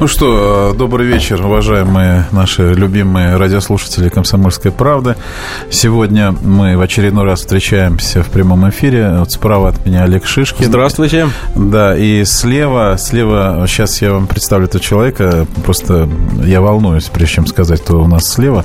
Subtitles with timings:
[0.00, 5.14] Ну что, добрый вечер, уважаемые наши любимые радиослушатели «Комсомольской правды».
[5.70, 9.16] Сегодня мы в очередной раз встречаемся в прямом эфире.
[9.18, 10.64] Вот справа от меня Олег Шишкин.
[10.64, 11.28] Здравствуйте.
[11.54, 16.08] Да, и слева, слева, сейчас я вам представлю этого человека, просто
[16.46, 18.64] я волнуюсь, прежде чем сказать, кто у нас слева.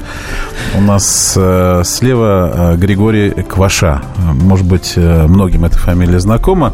[0.73, 4.03] У нас э, слева э, Григорий Кваша.
[4.17, 6.71] Может быть, э, многим эта фамилия знакома,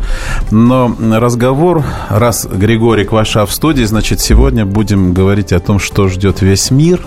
[0.52, 6.10] но разговор, раз Григорий Кваша в студии, значит, сегодня сегодня будем говорить о том, что
[6.10, 7.00] ждет весь мир,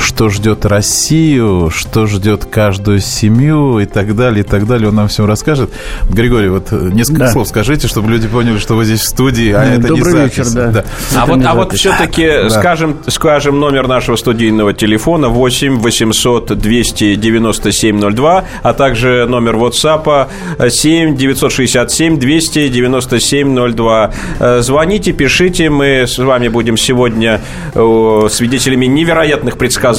[0.00, 4.88] что ждет Россию, что ждет каждую семью и так далее, и так далее.
[4.88, 5.70] Он нам всем расскажет.
[6.08, 7.32] Григорий, вот несколько да.
[7.32, 10.38] слов скажите, чтобы люди поняли, что вы здесь в студии, а это Добрый не запись.
[10.38, 10.66] вечер, да.
[10.70, 10.84] да.
[11.16, 12.50] А вот, а вот все-таки да.
[12.50, 20.30] скажем, скажем номер нашего студийного телефона 8 800 297 02, а также номер WhatsApp
[20.70, 24.12] 7 967 297 02.
[24.60, 27.40] Звоните, пишите, мы с вами будем будем сегодня
[27.74, 29.89] э, свидетелями невероятных предсказаний.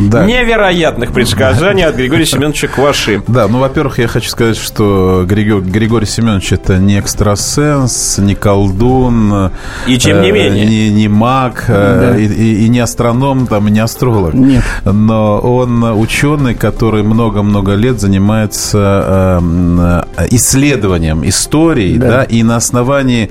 [0.00, 0.24] Да.
[0.24, 3.22] Невероятных предсказаний от Григория Семеновича Кваши.
[3.26, 9.50] Да, ну, во-первых, я хочу сказать, что Григорий, Григорий Семенович это не экстрасенс, не колдун.
[9.86, 10.66] И тем не э, менее.
[10.66, 12.18] Не, не маг, э, да.
[12.18, 14.34] и, и, и не астроном, там, и не астролог.
[14.34, 14.62] Нет.
[14.84, 22.08] Но он ученый, который много-много лет занимается э, исследованием истории, да.
[22.08, 23.30] да, и на основании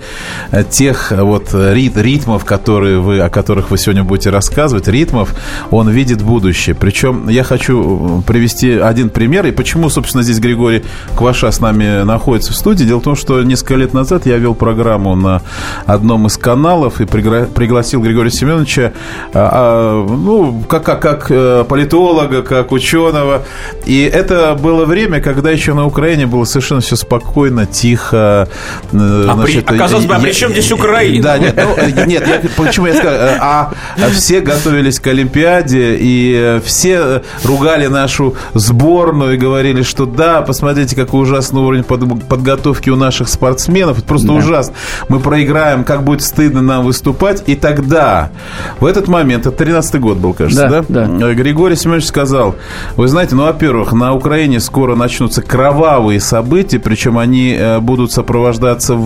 [0.69, 5.33] тех вот рит, ритмов, которые вы, о которых вы сегодня будете рассказывать, ритмов,
[5.71, 6.75] он видит будущее.
[6.75, 9.45] Причем я хочу э, привести один пример.
[9.45, 10.83] И почему, собственно, здесь Григорий
[11.15, 12.83] Кваша с нами находится в студии.
[12.83, 15.41] Дело в том, что несколько лет назад я вел программу на
[15.85, 18.93] одном из каналов и пригла- пригласил Григория Семеновича,
[19.33, 23.43] а, а, ну, как, как, как э, политолога, как ученого.
[23.85, 28.49] И это было время, когда еще на Украине было совершенно все спокойно, тихо.
[28.91, 29.75] Э, а значит, при...
[29.75, 31.23] Оказалось бы, а при чем здесь Украина?
[31.23, 33.73] Да, нет, ну, нет я почему я сказал, а
[34.11, 41.23] все готовились к Олимпиаде, и все ругали нашу сборную и говорили, что да, посмотрите, какой
[41.23, 43.99] ужасный уровень подготовки у наших спортсменов.
[43.99, 44.33] Это просто да.
[44.33, 44.73] ужасно.
[45.09, 47.43] Мы проиграем, как будет стыдно нам выступать.
[47.47, 48.31] И тогда,
[48.79, 50.85] в этот момент, это 13-й год был, кажется, да?
[50.87, 51.05] Да.
[51.05, 51.33] да.
[51.33, 52.55] Григорий Семенович сказал,
[52.95, 58.97] вы знаете, ну, во-первых, на Украине скоро начнутся кровавые события, причем они э, будут сопровождаться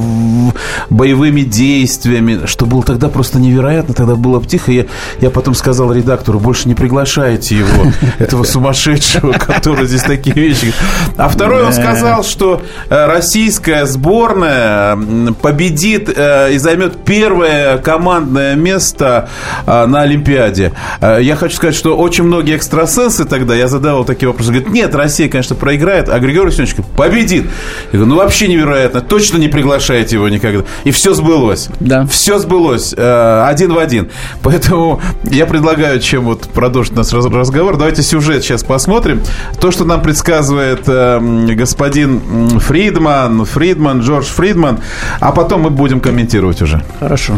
[0.90, 4.72] боевыми действиями, что было тогда просто невероятно, тогда было тихо.
[4.72, 4.86] Я,
[5.20, 10.74] я потом сказал редактору, больше не приглашайте его, этого сумасшедшего, который здесь такие вещи.
[11.16, 14.98] А второй он сказал, что э, российская сборная
[15.42, 19.30] победит э, и займет первое командное место
[19.66, 20.74] э, на Олимпиаде.
[21.02, 25.30] Я хочу сказать, что очень многие экстрасенсы тогда, я задавал такие вопросы, говорят, нет, Россия,
[25.30, 27.46] конечно, проиграет, а Григорий Васильевич победит.
[27.92, 30.66] Я говорю, ну вообще невероятно, точно не приглашайте его никогда.
[30.84, 31.70] И все сбылось.
[31.80, 32.06] Да.
[32.08, 34.10] Все сбылось один в один.
[34.44, 39.22] Поэтому я предлагаю, чем вот продолжить наш разговор, давайте сюжет сейчас посмотрим.
[39.62, 41.20] То, что нам предсказывает э,
[41.54, 44.80] господин Фридман, Фридман, Джордж Фридман,
[45.20, 46.84] а потом мы будем комментировать уже.
[47.00, 47.38] Хорошо.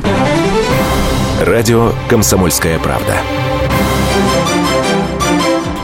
[1.46, 3.16] Радио «Комсомольская правда».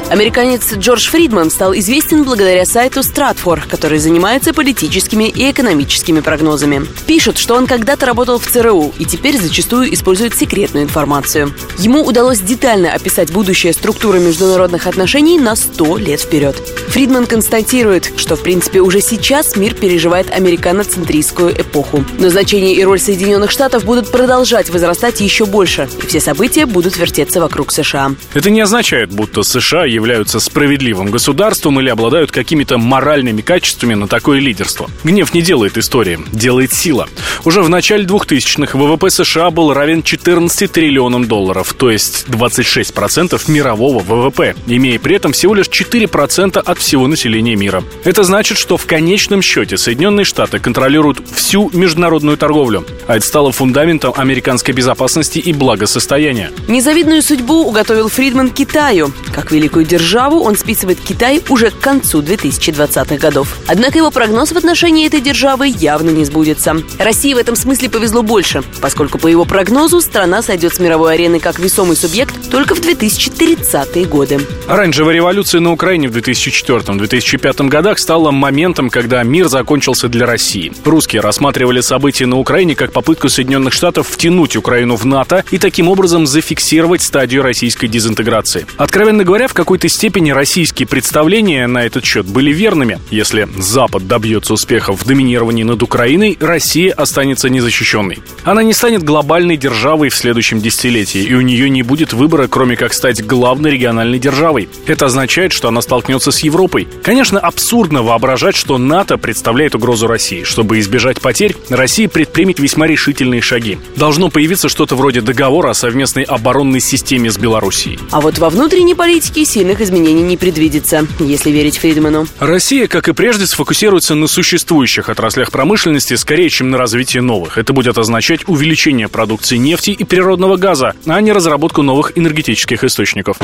[0.10, 6.86] Американец Джордж Фридман стал известен благодаря сайту Stratfor, который занимается политическими и экономическими прогнозами.
[7.08, 11.54] Пишут, что он когда-то работал в ЦРУ и теперь зачастую использует секретную информацию.
[11.80, 16.56] Ему удалось детально описать будущее структуры международных отношений на 100 лет вперед.
[16.90, 22.06] Фридман констатирует, что в принципе уже сейчас мир переживает американоцентристскую эпоху.
[22.20, 26.96] Но значение и роль Соединенных Штатов будут продолжать возрастать еще больше, и все события будут
[26.96, 28.12] вертеться вокруг США.
[28.36, 34.40] Это не означает, будто США являются справедливым государством или обладают какими-то моральными качествами на такое
[34.40, 34.90] лидерство.
[35.04, 37.08] Гнев не делает истории, делает сила.
[37.44, 44.00] Уже в начале 2000-х ВВП США был равен 14 триллионам долларов, то есть 26% мирового
[44.00, 47.84] ВВП, имея при этом всего лишь 4% от всего населения мира.
[48.04, 52.86] Это значит, что в конечном счете Соединенные Штаты контролируют всю международную торговлю.
[53.08, 56.52] а это стало фундаментом американской безопасности и благосостояния.
[56.68, 59.12] Незавидную судьбу уготовил Фридман Китаю.
[59.34, 63.58] Как великую державу он списывает Китай уже к концу 2020-х годов.
[63.68, 66.78] Однако его прогноз в отношении этой державы явно не сбудется.
[67.00, 71.40] России в этом смысле повезло больше, поскольку по его прогнозу страна сойдет с мировой арены
[71.40, 74.40] как весомый субъект только в 2030-е годы.
[74.68, 80.72] Оранжевая революция на Украине в 2004-2005 годах стала моментом, когда мир закончился для России.
[80.84, 85.88] Русские рассматривали события на Украине как попытку Соединенных Штатов втянуть Украину в НАТО и таким
[85.90, 88.66] образом зафиксировать стадию российской дезинтеграции.
[88.78, 92.98] Откровенно говоря, в какой-то степени российские представления на этот счет были верными.
[93.12, 98.20] Если Запад добьется успехов в доминировании над Украиной, Россия останется незащищенной.
[98.46, 102.78] Она не станет глобальной державой в следующем десятилетии, и у нее не будет выбора, кроме
[102.78, 104.70] как стать главной региональной державой.
[104.88, 106.88] Это означает, что она столкнется с Европой.
[107.04, 110.44] Конечно, абсурдно воображать, что НАТО представляет угрозу России.
[110.44, 113.78] Чтобы избежать потерь, Россия предпримет весьма решительные шаги.
[113.98, 118.00] Должно появиться что-то вроде договора о совместной оборонной системе с Белоруссией.
[118.12, 122.28] А вот во внутренней политике сильных изменений не предвидится, если верить Фридману.
[122.38, 127.58] Россия, как и прежде, сфокусируется на существующих отраслях промышленности скорее, чем на развитии новых.
[127.58, 133.38] Это будет означать увеличение продукции нефти и природного газа, а не разработку новых энергетических источников.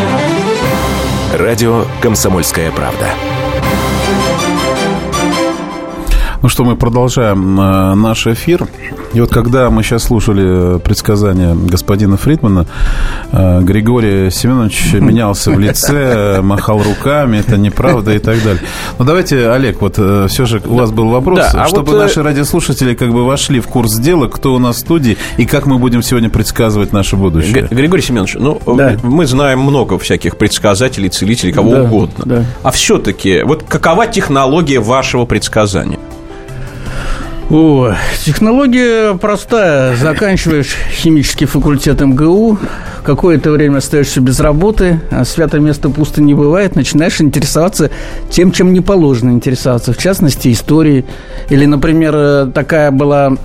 [1.33, 3.15] Радио «Комсомольская правда».
[6.41, 8.67] Ну что, мы продолжаем э, наш эфир.
[9.13, 12.65] И вот когда мы сейчас слушали предсказания господина Фридмана,
[13.31, 18.63] э, Григорий Семенович менялся в лице, махал руками, это неправда и так далее.
[18.97, 21.99] Ну давайте, Олег, вот э, все же у вас был вопрос, да, а чтобы вот,
[21.99, 25.67] наши радиослушатели как бы вошли в курс дела, кто у нас в студии и как
[25.67, 27.67] мы будем сегодня предсказывать наше будущее.
[27.69, 28.97] Григорий Семенович, ну да.
[29.03, 32.23] мы знаем много всяких предсказателей, целителей, кого да, угодно.
[32.25, 32.45] Да.
[32.63, 35.99] А все-таки, вот какова технология вашего предсказания?
[37.49, 37.93] О,
[38.23, 39.95] технология простая.
[39.95, 42.57] Заканчиваешь химический факультет МГУ,
[43.03, 47.91] какое-то время остаешься без работы, а святое место пусто не бывает, начинаешь интересоваться
[48.29, 51.05] тем, чем не положено интересоваться, в частности, историей.
[51.49, 53.35] Или, например, такая была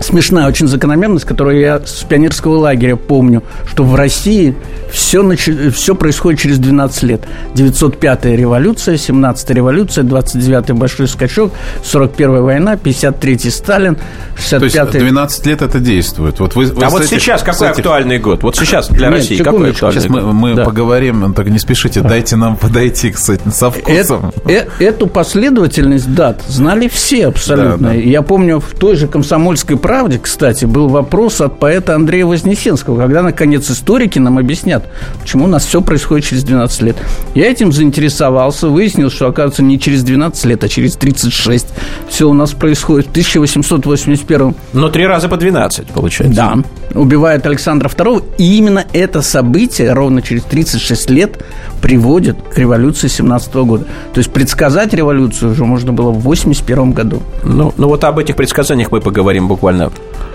[0.00, 4.54] смешная очень закономерность, которую я с пионерского лагеря помню, что в России
[4.90, 5.48] все, нач...
[5.74, 7.22] все происходит через 12 лет.
[7.54, 11.52] 905-я революция, 17-я революция, 29-й большой скачок,
[11.82, 13.98] 41-я война, 53-й Сталин,
[14.36, 14.58] 65-й...
[14.58, 16.40] То есть 12 лет это действует.
[16.40, 17.78] Вот вы, вы а вот сейчас какой этих...
[17.78, 18.42] актуальный год?
[18.42, 20.64] Вот сейчас для Нет, России какой актуальный Сейчас мы, мы да.
[20.64, 24.32] поговорим, так не спешите, дайте нам подойти, кстати, со вкусом.
[24.46, 27.88] Э, э, эту последовательность дат знали все абсолютно.
[27.88, 27.94] Да, да.
[27.94, 33.20] Я помню, в той же комсомольской правде, кстати, был вопрос от поэта Андрея Вознесенского, когда,
[33.20, 34.82] наконец, историки нам объяснят,
[35.20, 36.96] почему у нас все происходит через 12 лет.
[37.34, 41.66] Я этим заинтересовался, выяснил, что, оказывается, не через 12 лет, а через 36
[42.08, 46.34] все у нас происходит в 1881 Но три раза по 12, получается.
[46.34, 46.98] Да.
[46.98, 51.44] Убивает Александра II, и именно это событие ровно через 36 лет
[51.82, 53.84] приводит к революции 17 года.
[54.14, 57.22] То есть предсказать революцию уже можно было в 81 году.
[57.42, 59.73] Ну, ну вот об этих предсказаниях мы поговорим буквально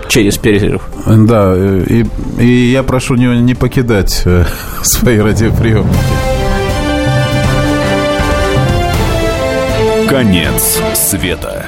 [0.08, 0.82] через перерыв.
[1.06, 2.04] Да, и,
[2.38, 4.44] и я прошу не, не покидать э,
[4.82, 5.98] свои радиоприемники.
[10.08, 11.66] Конец света.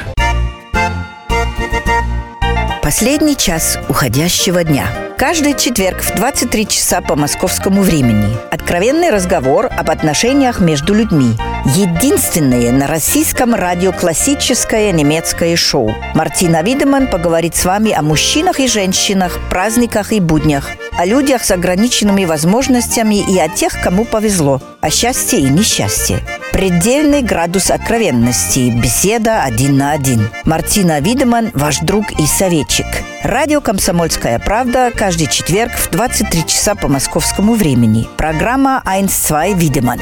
[2.83, 4.87] Последний час уходящего дня.
[5.17, 8.27] Каждый четверг в 23 часа по московскому времени.
[8.51, 11.37] Откровенный разговор об отношениях между людьми.
[11.65, 15.95] Единственное на российском радио классическое немецкое шоу.
[16.13, 21.53] Мартина Видеман поговорит с вами о мужчинах и женщинах, праздниках и буднях, о людях с
[21.53, 26.19] ограниченными возможностями и о тех, кому повезло, о счастье и несчастье.
[26.53, 28.71] Предельный градус откровенности.
[28.71, 30.31] Беседа один на один.
[30.45, 32.87] Мартина Видеман, ваш друг и советчик.
[33.23, 38.09] Радио «Комсомольская правда» каждый четверг в 23 часа по московскому времени.
[38.17, 40.01] Программа «Айнс-2 Видеман».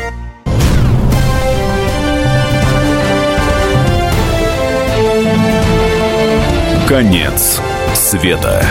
[6.91, 7.61] Конец
[7.95, 8.65] света.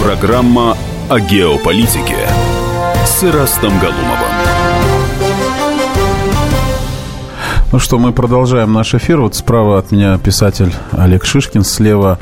[0.00, 0.76] Программа
[1.08, 2.14] о геополитике
[3.04, 4.30] с Ирастом Галумовым.
[7.72, 9.20] Ну что, мы продолжаем наш эфир.
[9.20, 12.20] Вот справа от меня писатель Олег Шишкин, слева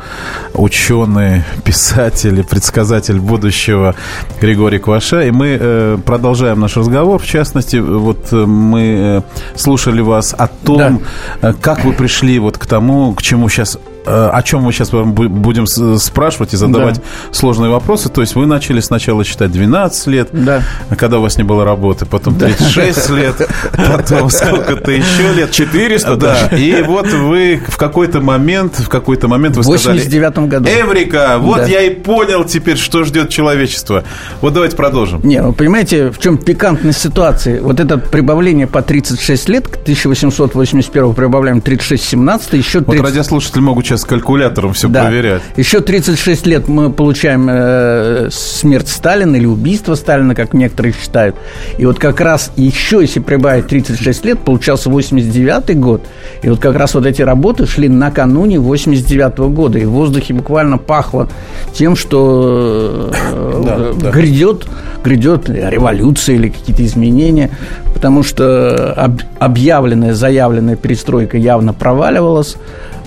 [0.54, 3.95] ученый, писатель и предсказатель будущего
[4.40, 5.21] Григорий Кваша.
[5.21, 7.21] И мы э, продолжаем наш разговор.
[7.21, 9.23] В частности, вот э, мы э,
[9.54, 11.02] слушали вас о том,
[11.42, 11.50] да.
[11.50, 13.78] э, как вы пришли вот к тому, к чему сейчас
[14.09, 15.67] о чем мы сейчас будем
[15.99, 17.03] спрашивать и задавать да.
[17.33, 18.09] сложные вопросы.
[18.09, 20.62] То есть вы начали сначала считать 12 лет, да.
[20.97, 23.15] когда у вас не было работы, потом 36 да.
[23.15, 25.50] лет, потом сколько-то еще лет.
[25.50, 26.49] 400 да.
[26.49, 29.99] И вот вы в какой-то момент, в какой-то момент вы сказали...
[29.99, 30.69] В 89 году.
[30.69, 31.67] Эврика, вот да.
[31.67, 34.05] я и понял теперь, что ждет человечество.
[34.41, 35.21] Вот давайте продолжим.
[35.23, 37.61] Не, вы понимаете, в чем пикантность ситуации?
[37.61, 42.87] Вот это прибавление по 36 лет, к 1881 прибавляем 36-17, еще 30...
[42.87, 45.05] Вот радиослушатели могут сейчас с калькулятором все да.
[45.05, 45.43] проверять.
[45.57, 51.37] Еще 36 лет мы получаем э, смерть Сталина или убийство Сталина, как некоторые считают.
[51.76, 56.02] И вот как раз еще, если прибавить 36 лет, получался 89 год.
[56.43, 59.78] И вот как раз вот эти работы шли накануне 89 -го года.
[59.78, 61.28] И в воздухе буквально пахло
[61.73, 64.67] тем, что э, грядет,
[65.05, 67.50] грядет революция или какие-то изменения.
[67.95, 68.95] Потому что
[69.38, 72.57] объявленная, заявленная перестройка явно проваливалась.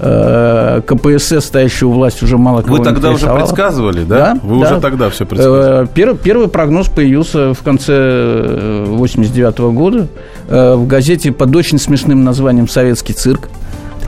[0.03, 4.33] Э, КПСС, стоящую у власти, уже мало кого Вы тогда уже предсказывали, да?
[4.33, 4.71] да Вы да.
[4.71, 5.87] уже тогда все предсказывали?
[5.93, 10.07] Первый, первый прогноз появился в конце 89 -го года
[10.47, 13.49] в газете под очень смешным названием «Советский цирк»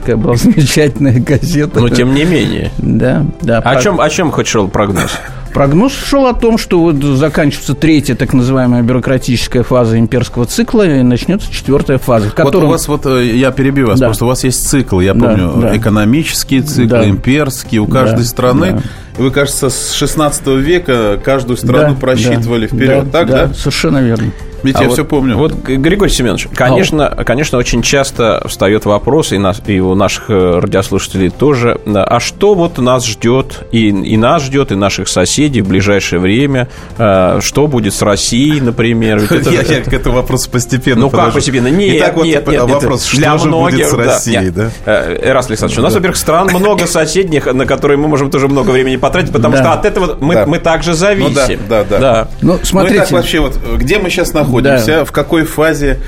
[0.03, 1.79] такая была замечательная газета.
[1.79, 2.71] Но тем не менее.
[2.77, 3.59] Да, да.
[3.59, 5.11] О, чем, о чем хоть шел прогноз?
[5.53, 11.03] Прогноз шел о том, что вот заканчивается третья так называемая бюрократическая фаза имперского цикла и
[11.03, 12.31] начнется четвертая фаза.
[12.31, 12.61] Котором...
[12.61, 14.07] Вот у вас вот, э, я перебью вас, да.
[14.07, 15.77] просто у вас есть цикл, я помню, да, да.
[15.77, 17.07] экономические циклы, да.
[17.07, 18.71] имперские, у каждой да, страны.
[18.71, 19.23] Да.
[19.23, 23.45] Вы, кажется, с 16 века каждую страну да, просчитывали да, вперед, да, так, да?
[23.45, 24.31] Да, совершенно верно.
[24.63, 25.37] Ведь а я вот, все помню.
[25.37, 27.23] Вот, Григорий Семенович, конечно, а.
[27.23, 32.55] конечно, очень часто встает вопрос, и, нас, и у наших э, радиослушателей тоже, а что
[32.55, 37.67] вот нас ждет, и, и нас ждет, и наших соседей в ближайшее время, э, что
[37.67, 39.19] будет с Россией, например?
[39.19, 41.67] Ведь это, я, я к этому вопросу постепенно Ну, как постепенно?
[41.67, 44.69] Нет, Итак, вот нет, нет, вопрос, что для же многих, будет с Россией, да?
[44.85, 45.03] да?
[45.03, 48.95] Эраст Александрович, у нас, во-первых, стран много соседних, на которые мы можем тоже много времени
[48.95, 51.59] потратить, потому что от этого мы, мы также зависим.
[51.63, 52.27] Ну, да, да, да.
[52.41, 52.95] Ну, смотрите.
[52.95, 54.52] Ну, итак, вообще, вот где мы сейчас находимся?
[54.61, 55.99] Находимся, в какой фазе,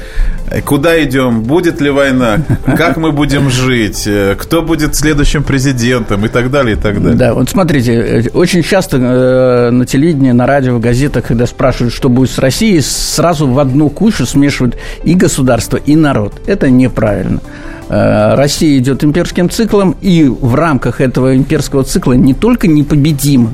[0.49, 6.25] э, куда идем, будет ли война, как мы будем жить, э, кто будет следующим президентом
[6.25, 7.17] и так далее, и так далее.
[7.17, 12.09] Да, вот смотрите, э, очень часто на телевидении, на радио, в газетах, когда спрашивают, что
[12.09, 16.33] будет с Россией, сразу в одну кучу смешивают и государство, и народ.
[16.45, 17.39] Это неправильно.
[17.87, 23.53] Россия идет имперским циклом, и в рамках этого имперского цикла не только непобедима,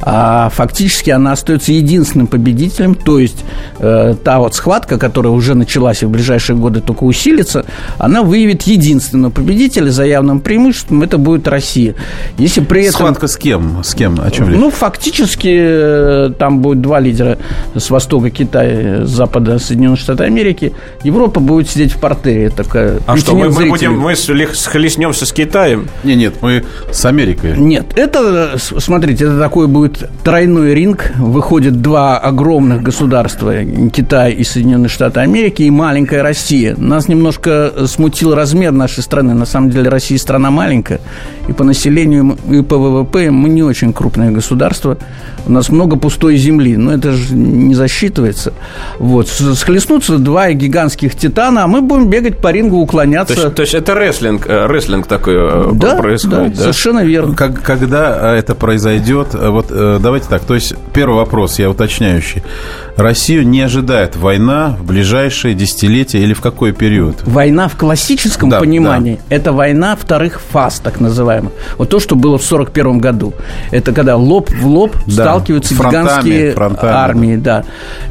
[0.00, 3.44] а фактически она остается единственным победителем, то есть
[3.78, 7.64] э, та вот схватка, которая уже началась и в ближайшие годы только усилится,
[7.98, 11.94] она выявит единственного победителя за явным преимуществом, это будет Россия.
[12.38, 12.92] Если при этом...
[12.92, 13.82] Схватка с кем?
[13.82, 14.18] С кем?
[14.20, 14.58] О чем речь?
[14.58, 17.38] Ну, фактически э, там будет два лидера
[17.74, 20.72] с востока Китая, с запада Соединенных Штатов Америки.
[21.04, 22.50] Европа будет сидеть в портере.
[22.50, 25.88] Такая, а что, мы, мы будем, мы схлестнемся с Китаем?
[26.04, 27.56] Нет, нет, мы с Америкой.
[27.56, 31.12] Нет, это, смотрите, это такой будет будет тройной ринг.
[31.18, 33.52] Выходят два огромных государства,
[33.92, 36.74] Китай и Соединенные Штаты Америки, и маленькая Россия.
[36.76, 39.34] Нас немножко смутил размер нашей страны.
[39.34, 41.00] На самом деле Россия страна маленькая.
[41.48, 44.98] И по населению, и по ВВП мы не очень крупное государство.
[45.46, 46.76] У нас много пустой земли.
[46.76, 48.52] Но это же не засчитывается.
[48.98, 49.28] Вот.
[49.28, 53.34] Схлестнутся два гигантских титана, а мы будем бегать по рингу, уклоняться.
[53.34, 56.56] То есть, то есть это рестлинг, э, рестлинг такой э, да, происходит, да?
[56.56, 56.62] да?
[56.62, 57.34] совершенно верно.
[57.34, 60.44] Как, когда это произойдет, вот Э, давайте так.
[60.44, 62.42] То есть, первый вопрос, я уточняющий.
[62.96, 67.16] Россию не ожидает война в ближайшие десятилетия или в какой период?
[67.24, 71.52] Война в классическом да, понимании да.– это война вторых фаз, так называемых.
[71.76, 73.34] Вот то, что было в 1941 году.
[73.70, 75.12] Это когда лоб в лоб да.
[75.12, 77.36] сталкиваются фронтами, гигантские фронтами, армии.
[77.36, 77.64] Да.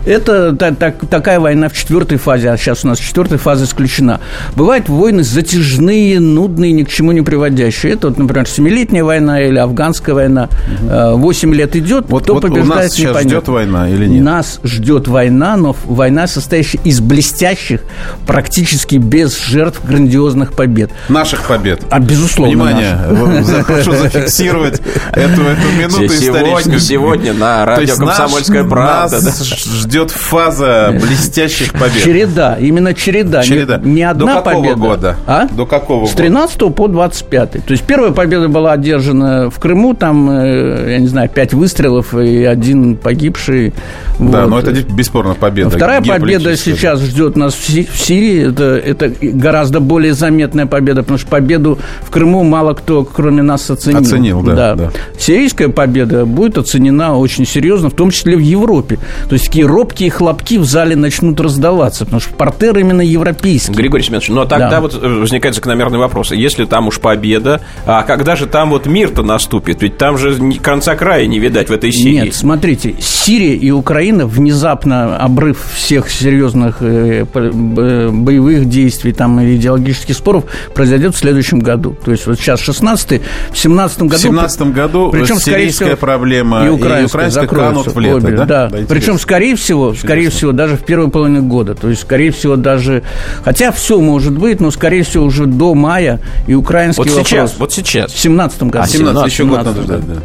[0.05, 4.19] Это так, так, такая война в четвертой фазе, а сейчас у нас четвертая фаза исключена.
[4.55, 7.93] Бывают войны затяжные, нудные, ни к чему не приводящие.
[7.93, 10.49] Это, вот, например, Семилетняя война или Афганская война.
[10.81, 11.54] Восемь угу.
[11.55, 13.29] Лет идет, вот, кто вот побеждает, у нас сейчас непонятно.
[13.29, 14.23] ждет война или нет?
[14.23, 17.81] Нас ждет война, но война, состоящая из блестящих,
[18.27, 20.91] практически без жертв грандиозных побед.
[21.09, 21.81] Наших побед.
[21.89, 22.97] А, безусловно, Внимание,
[23.65, 24.81] прошу зафиксировать
[25.11, 29.21] эту, эту минуту сегодня, сегодня на радио «Комсомольская правда».
[29.21, 32.03] Нас ждет фаза блестящих побед.
[32.03, 33.43] Череда, именно череда.
[33.43, 33.77] череда.
[33.77, 34.75] Не, не одна До какого победа.
[34.79, 35.15] года?
[35.27, 35.47] А?
[35.47, 36.73] До какого С 13 года?
[36.75, 37.51] по 25.
[37.51, 41.53] То есть первая победа была одержана в Крыму, там, э, я не знаю, 5 пять
[41.53, 43.73] выстрелов и один погибший.
[44.19, 44.49] Да, вот.
[44.49, 45.69] но это бесспорно победа.
[45.69, 48.49] Вторая победа сейчас ждет нас в Сирии.
[48.49, 53.69] Это, это гораздо более заметная победа, потому что победу в Крыму мало кто, кроме нас,
[53.69, 54.01] оценил.
[54.01, 54.55] Оценил, да.
[54.55, 54.75] да.
[54.75, 54.91] да.
[55.19, 58.97] Сирийская победа будет оценена очень серьезно, в том числе в Европе.
[59.29, 63.73] То есть такие робкие хлопки в зале начнут раздаваться, потому что портер именно европейский.
[63.73, 64.81] Григорий Семенович, но тогда да.
[64.81, 66.31] вот э, возникает закономерный вопрос.
[66.31, 69.81] Если там уж победа, а когда же там вот мир-то наступит?
[69.81, 72.25] Ведь там же конца края не видать в этой Сирии.
[72.25, 80.15] Нет, смотрите, Сирия и Украина внезапно обрыв всех серьезных э, боевых действий там, и идеологических
[80.15, 81.95] споров произойдет в следующем году.
[82.03, 84.15] То есть вот сейчас 16 в 17 году...
[84.15, 88.45] В 17 году причем, скорее всего, проблема и украинская, и канут в лето, обе, да?
[88.45, 88.69] да.
[88.69, 90.07] да причем, скорее всего, Интересно.
[90.07, 91.75] скорее всего, даже в первой половине года.
[91.75, 93.03] То есть, скорее всего, даже...
[93.43, 97.27] Хотя все может быть, но, скорее всего, уже до мая и украинский вот вопрос...
[97.27, 98.13] сейчас, вот сейчас.
[98.13, 98.79] В 17 году.
[98.79, 100.21] А, 17, еще год надо ждать, да.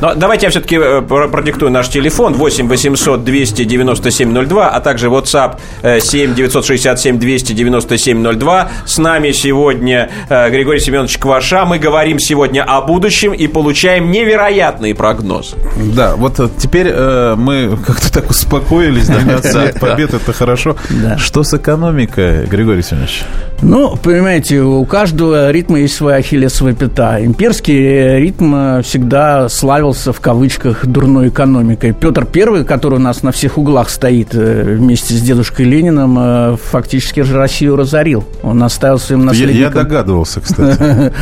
[0.00, 5.58] Но давайте я все-таки э, продиктую наш телефон 8 800 297 02, а также WhatsApp
[6.00, 8.68] 7 967 297 02.
[8.86, 11.64] С нами сегодня э, Григорий Семенович Кваша.
[11.64, 15.56] Мы говорим сегодня о будущем и получаем невероятные прогнозы.
[15.94, 20.76] Да, вот э, теперь э, мы как-то так успокоились, 12 лет побед, это хорошо.
[21.18, 23.24] Что с экономикой, Григорий Семенович?
[23.62, 27.24] Ну, понимаете, у каждого ритма есть своя ахиллесовая пята.
[27.24, 29.48] Имперский ритм всегда
[29.84, 31.92] славился в кавычках дурной экономикой.
[31.92, 36.56] Петр I, который у нас на всех углах стоит э, вместе с дедушкой Лениным, э,
[36.56, 38.24] фактически же Россию разорил.
[38.42, 39.60] Он оставил своим наследникам...
[39.60, 41.12] Я, я догадывался, кстати.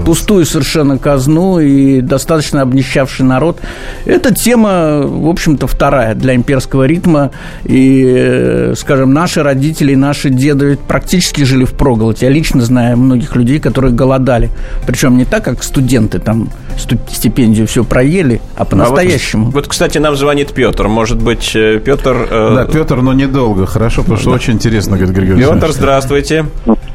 [0.04, 3.60] Пустую совершенно казну и достаточно обнищавший народ.
[4.06, 7.30] Эта тема, в общем-то, вторая для имперского ритма.
[7.64, 12.22] И, э, скажем, наши родители, наши деды практически жили в проголодь.
[12.22, 14.50] Я лично знаю многих людей, которые голодали.
[14.86, 19.44] Причем не так, как студенты там стипендию все проели, а по-настоящему.
[19.44, 20.88] А вот, вот, кстати, нам звонит Петр.
[20.88, 22.26] Может быть, э, Петр...
[22.30, 22.54] Э...
[22.54, 23.66] Да, Петр, но недолго.
[23.66, 24.36] Хорошо, потому что да.
[24.36, 26.46] очень интересно, говорит Григорий Петр, здравствуйте.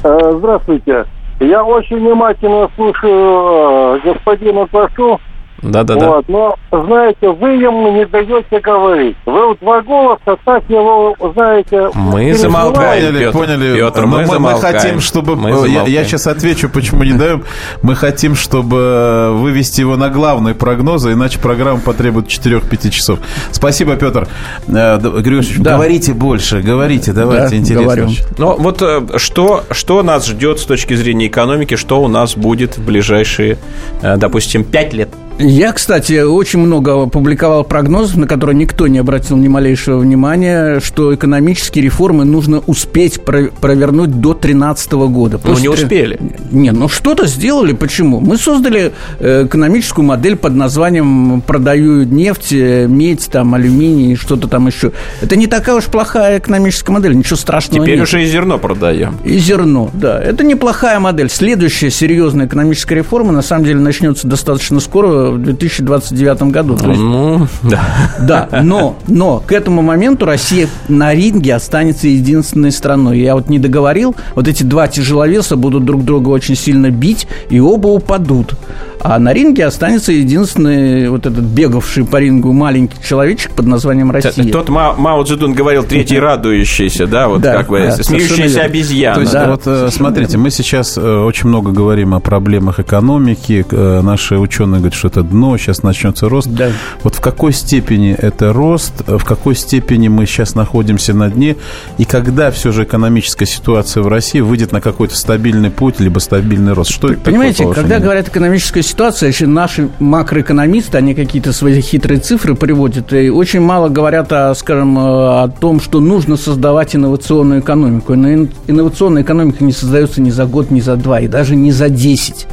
[0.03, 1.05] Э, здравствуйте.
[1.39, 5.19] Я очень внимательно слушаю э, господина Пашу.
[5.63, 6.10] Да, да, да.
[6.10, 9.15] Вот, но, знаете, вы ему не даете говорить.
[9.25, 11.89] Вы вот два голоса, так его, знаете...
[11.93, 13.38] Мы замолкаем, Поняли, Петр.
[13.38, 13.77] поняли.
[13.77, 15.36] Петр, мы, мы, мы хотим, чтобы...
[15.38, 17.43] Мы я, я сейчас отвечу, почему не даем.
[17.82, 23.20] Мы хотим, чтобы вывести его на главные прогнозы, иначе программа потребует 4-5 часов.
[23.51, 24.27] Спасибо, Петр.
[24.67, 25.75] Э, Григорьевич, да.
[25.75, 27.86] говорите больше, говорите, давайте, да, интересно.
[27.86, 28.10] Говорю.
[28.38, 32.77] Ну, вот э, что, что нас ждет с точки зрения экономики, что у нас будет
[32.77, 33.58] в ближайшие,
[34.01, 35.10] э, допустим, 5 лет?
[35.39, 41.13] Я, кстати, очень много публиковал прогнозов, на которые никто не обратил ни малейшего внимания, что
[41.13, 45.39] экономические реформы нужно успеть провернуть до 2013 года.
[45.43, 46.19] Но не успели.
[46.51, 47.73] Не, ну что-то сделали.
[47.73, 48.19] Почему?
[48.19, 54.67] Мы создали э, экономическую модель под названием «Продаю нефть, э, медь, там, алюминий что-то там
[54.67, 54.91] еще».
[55.21, 58.07] Это не такая уж плохая экономическая модель, ничего страшного Теперь нет.
[58.07, 59.17] уже и зерно продаем.
[59.23, 60.21] И зерно, да.
[60.21, 61.29] Это неплохая модель.
[61.29, 66.75] Следующая серьезная экономическая реформа, на самом деле, начнется достаточно скоро, в 2029 году.
[66.75, 67.83] То есть, ну, да.
[68.19, 73.19] Да, но, но к этому моменту Россия на ринге останется единственной страной.
[73.19, 77.59] Я вот не договорил, вот эти два тяжеловеса будут друг друга очень сильно бить, и
[77.59, 78.55] оба упадут.
[79.03, 84.49] А на ринге останется единственный вот этот бегавший по рингу маленький человечек под названием Россия.
[84.49, 89.15] Тот Ма Мао Цзэдун говорил третий радующийся, да, вот да, как бы да, смеющаяся обезьяна.
[89.15, 93.65] То есть, да, вот э, смотрите, мы сейчас э, очень много говорим о проблемах экономики.
[93.69, 96.47] Э, наши ученые говорят, что это дно, сейчас начнется рост.
[96.47, 96.69] Да.
[97.03, 101.57] Вот в какой степени это рост, в какой степени мы сейчас находимся на дне,
[101.97, 106.71] и когда все же экономическая ситуация в России выйдет на какой-то стабильный путь, либо стабильный
[106.71, 106.91] рост?
[106.91, 111.82] Что это Понимаете, такое, когда говорят экономическая ситуация, ситуация, если наши макроэкономисты, они какие-то свои
[111.82, 117.62] хитрые цифры приводят, и очень мало говорят, о, скажем, о том, что нужно создавать инновационную
[117.62, 118.13] экономику.
[118.13, 121.89] Но инновационная экономика не создается ни за год, ни за два, и даже не за
[121.89, 122.45] десять.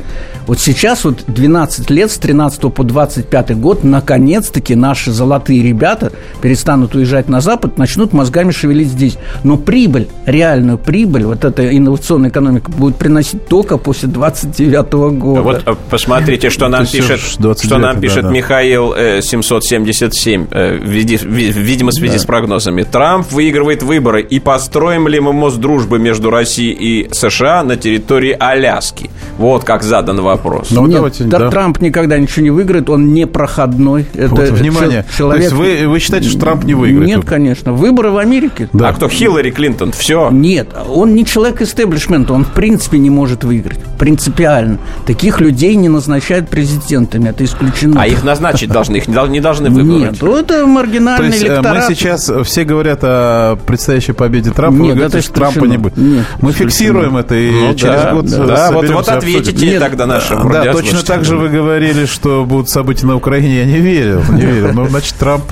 [0.51, 6.11] Вот сейчас вот 12 лет, с 13 по 25 год, наконец-таки наши золотые ребята
[6.43, 9.17] перестанут уезжать на Запад, начнут мозгами шевелить здесь.
[9.45, 15.43] Но прибыль, реальную прибыль, вот эта инновационная экономика будет приносить только после 29 года.
[15.43, 21.93] Вот э, посмотрите, что нам пишет, что нам пишет да, Михаил 777, э, э, видимо,
[21.93, 22.19] в связи да.
[22.19, 22.83] с прогнозами.
[22.83, 28.37] Трамп выигрывает выборы, и построим ли мы мост дружбы между Россией и США на территории
[28.37, 29.11] Аляски?
[29.39, 30.71] Вот как задан вопрос вопрос.
[30.71, 31.51] Ну, Нет, давайте, да.
[31.51, 34.07] Трамп никогда ничего не выиграет, он не проходной.
[34.15, 35.05] Это вот, внимание.
[35.17, 35.51] Человек...
[35.51, 37.09] То есть вы, вы считаете, что Трамп не выиграет?
[37.09, 37.73] Нет, конечно.
[37.73, 38.69] Выборы в Америке.
[38.73, 38.89] Да.
[38.89, 39.09] А кто?
[39.09, 39.93] Хиллари Клинтон?
[39.93, 40.31] Все?
[40.31, 43.79] Нет, он не человек истеблишмента, он в принципе не может выиграть.
[43.99, 44.79] Принципиально.
[45.07, 48.01] Таких людей не назначают президентами, это исключено.
[48.01, 50.13] А их назначить должны, их не должны выбрать?
[50.13, 51.89] Нет, ну, это маргинальный То есть, электорат.
[51.89, 55.97] мы сейчас, все говорят о предстоящей победе Трампа, Нет, вы говорите, что Трампа не будет.
[55.97, 59.81] Нет, мы фиксируем это и ну, через да, год да, да, вот, вот ответите Нет,
[59.81, 63.79] тогда нашим Да, точно так же вы говорили, что будут события на Украине, я не
[63.79, 64.73] верил, не верил.
[64.73, 65.45] Ну, значит, Трамп...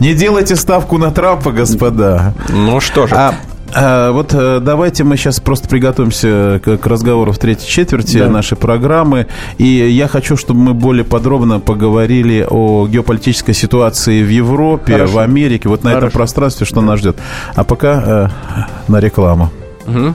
[0.00, 2.34] Не делайте ставку на Трампа, господа.
[2.48, 3.14] Ну, что же.
[3.14, 3.34] А,
[3.74, 8.28] а, вот э, давайте мы сейчас просто приготовимся к, разговору в третьей четверти да.
[8.28, 9.26] нашей программы.
[9.58, 15.12] И я хочу, чтобы мы более подробно поговорили о геополитической ситуации в Европе, Хорошо.
[15.12, 16.06] в Америке, вот на Хорошо.
[16.06, 17.16] этом пространстве, что нас ждет.
[17.54, 19.50] А пока э, на рекламу.
[19.86, 20.14] Угу.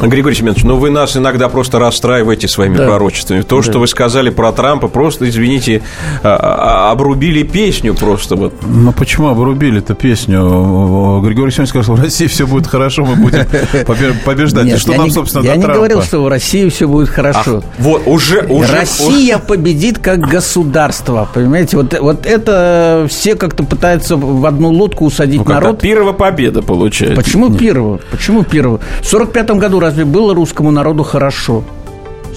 [0.00, 2.86] Григорий Семенович, ну вы нас иногда просто расстраиваете своими да.
[2.86, 3.42] пророчествами.
[3.42, 3.62] То, да.
[3.62, 5.82] что вы сказали про Трампа, просто, извините,
[6.22, 8.36] а, а, обрубили песню просто.
[8.36, 8.54] Вот.
[8.62, 11.20] Ну почему обрубили эту песню?
[11.22, 13.46] Григорий Семенович сказал, в России все будет хорошо, мы будем
[14.24, 14.66] побеждать.
[14.66, 15.78] Нет, И что нам, не, собственно, Я не Трампа?
[15.78, 17.62] говорил, что в России все будет хорошо.
[17.64, 19.44] А, вот, уже, уже, Россия уже.
[19.44, 21.76] победит как государство, понимаете?
[21.76, 25.80] Вот, вот это все как-то пытаются в одну лодку усадить ну, народ.
[25.80, 27.20] Первая победа получается.
[27.20, 28.00] Почему первого?
[28.10, 28.80] Почему первого?
[29.00, 31.64] В 45 году разве было русскому народу хорошо?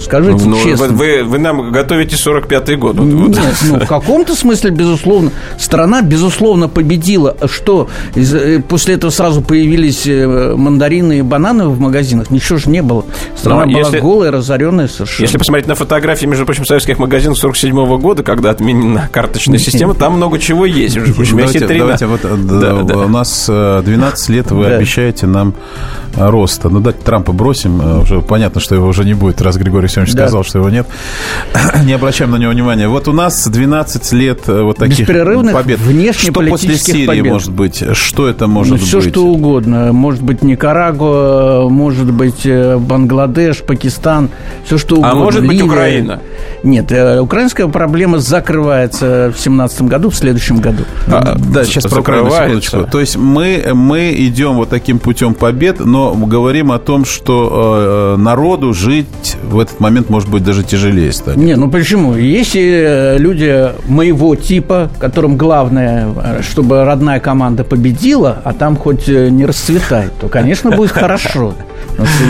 [0.02, 0.88] Скажите ну, честно.
[0.88, 2.98] Вы, вы нам готовите 45-й год.
[2.98, 5.30] Нет, ну, в каком-то смысле, безусловно.
[5.58, 7.36] Страна, безусловно, победила.
[7.46, 12.30] Что, из, э, после этого сразу появились э, мандарины и бананы в магазинах?
[12.30, 13.04] Ничего же не было.
[13.36, 15.24] Страна Но была если, голая, разоренная совершенно.
[15.26, 19.94] Если посмотреть на фотографии, между прочим, советских магазинов 47 -го года, когда отменена карточная система,
[19.94, 20.96] там много чего есть.
[20.96, 22.98] Между прочим, давайте, давайте вот, э, да, да.
[22.98, 24.76] у нас 12 лет вы да.
[24.76, 25.54] обещаете нам
[26.16, 26.68] роста.
[26.68, 28.02] Ну, дать Трампа бросим.
[28.02, 30.26] Уже понятно, что его уже не будет, раз Григорий Алексеевич да.
[30.26, 30.86] сказал, что его нет.
[31.84, 32.88] Не обращаем на него внимания.
[32.88, 35.80] Вот у нас 12 лет э, вот таких побед.
[36.14, 37.32] Что после Сирии побед.
[37.32, 37.84] может быть?
[37.92, 39.04] Что это может ну, все, быть?
[39.04, 39.92] Все, что угодно.
[39.92, 44.30] Может быть, Никарагуа, может быть, э, Бангладеш, Пакистан,
[44.64, 45.12] все, что а угодно.
[45.12, 45.64] А может быть, Ливия.
[45.64, 46.20] Украина?
[46.62, 50.84] Нет, э, украинская проблема закрывается в 2017 году, в следующем году.
[51.08, 52.86] А, да, сейчас про Украину, секундочку.
[52.90, 58.20] То есть мы, мы идем вот таким путем побед, но говорим о том, что э,
[58.20, 61.38] народу жить в этот момент, может быть, даже тяжелее станет.
[61.38, 62.14] Не, ну почему?
[62.14, 69.08] Если э, люди моего типа, которым главное, э, чтобы родная команда победила, а там хоть
[69.08, 71.54] э, не расцветает, то, конечно, будет хорошо.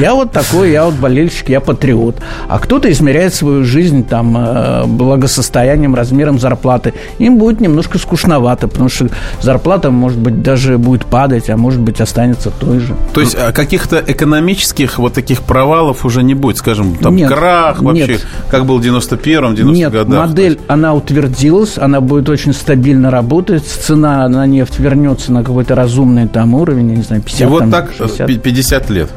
[0.01, 2.16] Я вот такой, я вот болельщик, я патриот.
[2.48, 6.94] А кто-то измеряет свою жизнь там благосостоянием, размером зарплаты.
[7.18, 9.09] Им будет немножко скучновато, потому что
[9.40, 12.94] зарплата, может быть, даже будет падать, а может быть, останется той же.
[13.12, 17.83] То есть а каких-то экономических вот таких провалов уже не будет, скажем, там нет, крах
[17.83, 18.27] вообще, нет.
[18.51, 20.29] как был в 91-м, 90 Нет, годах.
[20.29, 26.29] модель, она утвердилась, она будет очень стабильно работать, цена на нефть вернется на какой-то разумный
[26.29, 28.42] там уровень, я не знаю, 50 И вот там, так 60.
[28.42, 29.11] 50 лет.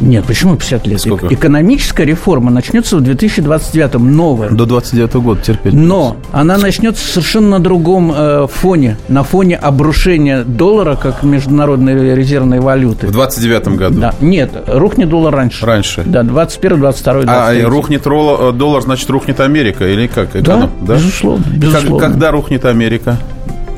[0.00, 1.00] Нет, почему 50 лет?
[1.00, 1.28] Сколько?
[1.28, 4.50] Экономическая реформа начнется в 2029-м, новая.
[4.50, 5.72] До 29 -го года терпеть.
[5.72, 12.60] Но она начнется совершенно на другом э, фоне, на фоне обрушения доллара как международной резервной
[12.60, 13.06] валюты.
[13.06, 14.00] В 29 году?
[14.00, 14.14] Да.
[14.20, 15.64] Нет, рухнет доллар раньше.
[15.64, 16.02] Раньше?
[16.04, 20.30] Да, 21 22 23 А рухнет э, доллар, значит, рухнет Америка или как?
[20.42, 20.94] Да, да?
[20.94, 21.44] безусловно.
[21.50, 21.98] безусловно.
[21.98, 23.16] Как, когда рухнет Америка?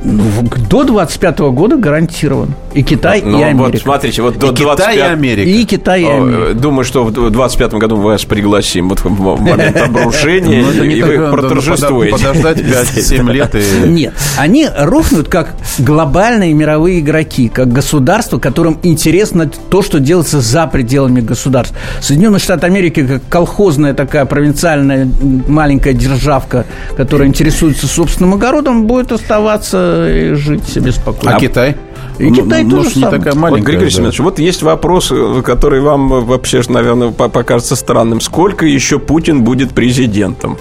[0.05, 0.25] Ну,
[0.69, 2.55] до 25 года гарантирован.
[2.75, 3.73] И Китай, ну, и Америка.
[3.73, 4.77] Вот смотрите, вот до и 25...
[4.77, 5.49] Китай, и Америка.
[5.49, 6.55] И Китай, и Америка.
[6.55, 11.31] Думаю, что в 25 году мы вас пригласим вот в момент обрушения, ну, и вы
[11.31, 12.13] проторжествуете.
[12.13, 13.63] Подождать 5-7 лет и...
[13.89, 20.67] Нет, они рухнут как глобальные мировые игроки, как государство, которым интересно то, что делается за
[20.67, 21.75] пределами государств.
[22.01, 25.09] Соединенные Штаты Америки как колхозная такая провинциальная
[25.49, 26.65] маленькая державка,
[26.97, 31.37] которая интересуется собственным огородом, будет оставаться и жить себе спокойно.
[31.37, 31.77] А Китай?
[32.23, 33.61] И ну, Китай ну, тоже не такая маленькая.
[33.63, 33.97] Вот, Григорий да.
[33.97, 35.13] Семенович, вот есть вопрос,
[35.45, 38.21] который вам вообще, наверное, покажется странным.
[38.21, 40.57] Сколько еще Путин будет президентом?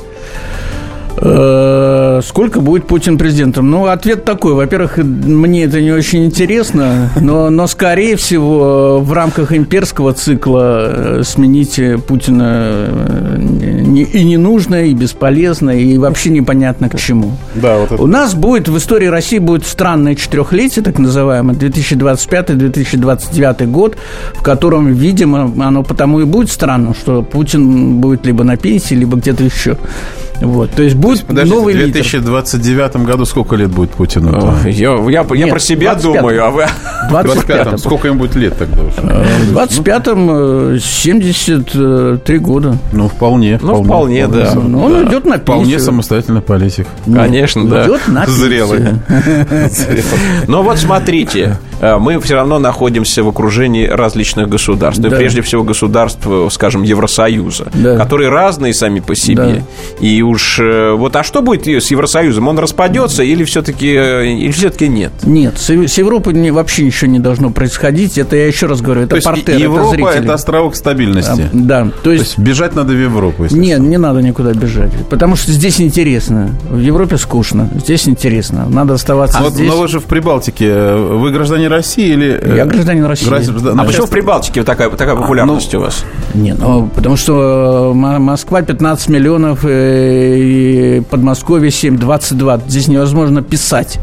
[1.24, 3.70] Э, сколько будет Путин президентом?
[3.70, 4.56] Ну, ответ такой.
[4.56, 11.24] Во-первых, мне это не очень интересно, но, но скорее всего, в рамках имперского цикла э,
[11.24, 13.38] сменить Путина э,
[14.14, 17.34] и не нужно, и бесполезно, и вообще непонятно к чему.
[17.54, 18.02] Да, вот это.
[18.02, 23.96] У нас будет, в истории России будет странное четырехлетие, так называемое, 2025-2029 год,
[24.34, 29.18] в котором, видимо, оно потому и будет странным, что Путин будет либо на пенсии, либо
[29.18, 29.78] где-то еще.
[30.42, 33.08] Вот, то есть будет то есть, новый в 2029 лидер.
[33.08, 34.56] году сколько лет будет Путину?
[34.66, 36.66] Я, я, я про себя 25 думаю, а вы...
[37.10, 37.78] В 25-м.
[37.78, 39.02] Сколько ему будет лет тогда уже?
[39.02, 42.78] В 25-м 73 года.
[42.92, 43.60] Ну, вполне.
[43.62, 44.54] Ну, вполне, да.
[44.56, 45.42] Ну, он идет на пенсию.
[45.42, 46.88] Вполне самостоятельный политик.
[47.06, 47.86] Конечно, да.
[47.86, 48.82] Идет на Зрелый.
[50.48, 55.04] Но вот смотрите, мы все равно находимся в окружении различных государств.
[55.04, 59.64] И прежде всего государств, скажем, Евросоюза, которые разные сами по себе.
[60.00, 62.48] И уж э, вот, а что будет с Евросоюзом?
[62.48, 65.12] Он распадется или все-таки э, или все-таки нет?
[65.24, 68.18] Нет, с, с Европой вообще ничего не должно происходить.
[68.18, 71.42] Это я еще раз говорю, это то портер, Европа это это островок стабильности.
[71.42, 73.46] А, да, то есть, то есть бежать надо в Европу.
[73.52, 76.50] Нет, не надо никуда бежать, потому что здесь интересно.
[76.70, 78.68] В Европе скучно, здесь интересно.
[78.70, 79.68] Надо оставаться а здесь.
[79.68, 80.96] Вот, но вы же в Прибалтике.
[80.96, 82.40] Вы гражданин России или?
[82.42, 83.28] Э, я гражданин России.
[83.28, 83.50] Гражд...
[83.50, 86.06] А почему в Прибалтике такая такая популярность а, ну, у вас?
[86.34, 92.62] Не, ну потому что Москва 15 миллионов и Подмосковье 7, 22.
[92.68, 94.00] Здесь невозможно писать.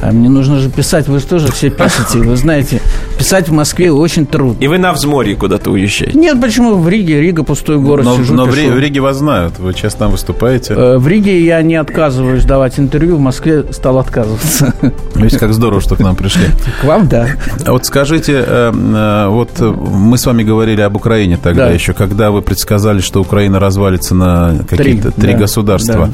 [0.00, 1.06] А мне нужно же писать.
[1.06, 2.18] Вы же тоже все пишете.
[2.18, 2.80] Вы знаете,
[3.18, 4.62] писать в Москве очень трудно.
[4.62, 6.18] И вы на взморье куда-то уезжаете?
[6.18, 6.74] Нет, почему?
[6.74, 7.20] В Риге.
[7.20, 8.04] Рига пустой город.
[8.04, 9.58] Но, сижу, но в, Риге вас знают.
[9.60, 10.74] Вы часто там выступаете.
[10.74, 13.16] Э, в Риге я не отказываюсь давать интервью.
[13.16, 14.74] В Москве стал отказываться.
[15.14, 16.46] Видите, как здорово, что к нам пришли.
[16.80, 17.28] К вам, да.
[17.66, 21.72] А вот скажите, э, э, вот мы с вами говорили об Украине тогда да.
[21.72, 26.08] еще, когда вы предсказали, что Украина развалится на какие-то три, три да, государства.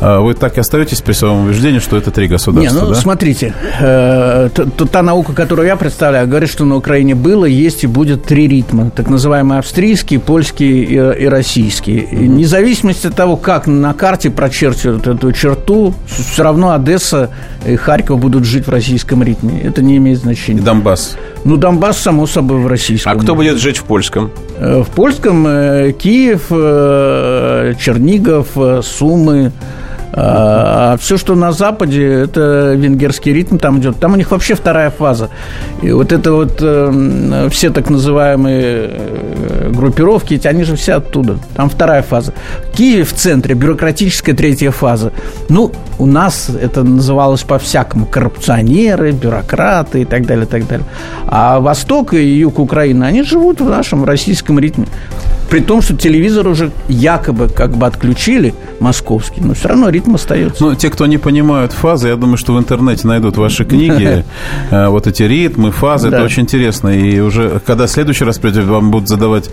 [0.00, 0.16] Да.
[0.16, 2.94] А вы так и остаетесь при своем убеждении, что это три государства, Не, ну, да?
[2.94, 4.48] смотрите, э,
[4.90, 8.90] та, наука, которую я представляю, говорит, что на Украине было, есть и будет три ритма,
[8.90, 11.98] так называемые австрийский, польский и, российский.
[11.98, 17.30] И независимости от того, как на карте прочерчивают эту черту, все равно Одесса
[17.66, 19.60] и Харьков будут жить в российском ритме.
[19.62, 20.39] Это не имеет значения.
[20.48, 21.16] И Донбасс?
[21.44, 23.12] Ну, Донбасс, само собой, в российском.
[23.12, 24.30] А кто будет жить в польском?
[24.58, 28.48] Э, в польском э, Киев, э, Чернигов,
[28.82, 29.52] Сумы,
[30.12, 33.98] а, а все, что на Западе, это венгерский ритм там идет.
[33.98, 35.30] Там у них вообще вторая фаза.
[35.82, 41.38] И вот это вот э, все так называемые э, группировки, эти, они же все оттуда.
[41.54, 42.32] Там вторая фаза.
[42.74, 45.12] Киев в центре, бюрократическая третья фаза.
[45.48, 48.06] Ну, у нас это называлось по-всякому.
[48.06, 50.86] Коррупционеры, бюрократы и так далее, и так далее.
[51.26, 54.86] А Восток и Юг Украины, они живут в нашем российском ритме.
[55.50, 60.64] При том, что телевизор уже якобы как бы отключили московский, но все равно ритм остается.
[60.64, 64.24] Ну, те, кто не понимают фазы, я думаю, что в интернете найдут ваши книги.
[64.70, 66.88] Э, вот эти ритмы, фазы, это очень интересно.
[66.88, 69.50] И уже, когда в следующий раз придете, вам будут задавать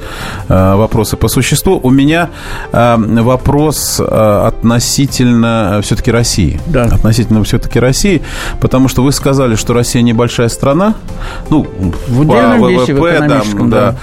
[0.48, 1.80] э, вопросы по существу.
[1.82, 2.30] У меня
[2.72, 6.60] э, вопрос относительно все-таки России.
[6.68, 6.84] Да.
[6.84, 8.22] Относительно все-таки России,
[8.62, 10.96] потому что вы сказали, что Россия небольшая страна.
[11.50, 11.66] Ну,
[12.08, 13.96] в по ВВП, да.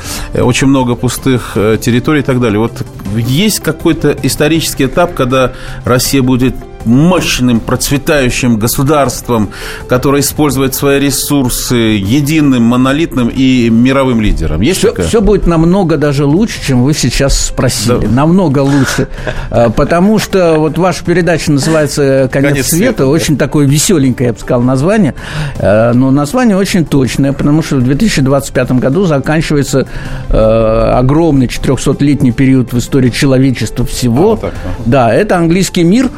[0.42, 2.58] Очень много пустых территорий и так далее.
[2.58, 2.82] Вот
[3.16, 5.52] есть какой-то исторический этап, когда
[5.84, 9.50] Россия будет мощным, процветающим государством,
[9.88, 14.60] которое использует свои ресурсы единым, монолитным и мировым лидером.
[14.60, 18.06] Есть все, все будет намного даже лучше, чем вы сейчас спросили.
[18.06, 18.08] Да.
[18.08, 19.08] Намного лучше.
[19.50, 22.84] А, потому что вот ваша передача называется «Конец, Конец света».
[22.86, 25.14] света очень такое веселенькое, я бы сказал, название.
[25.58, 29.86] А, но название очень точное, потому что в 2025 году заканчивается
[30.30, 34.24] а, огромный 400-летний период в истории человечества всего.
[34.24, 34.74] А, вот так, ага.
[34.86, 36.10] Да, это английский мир,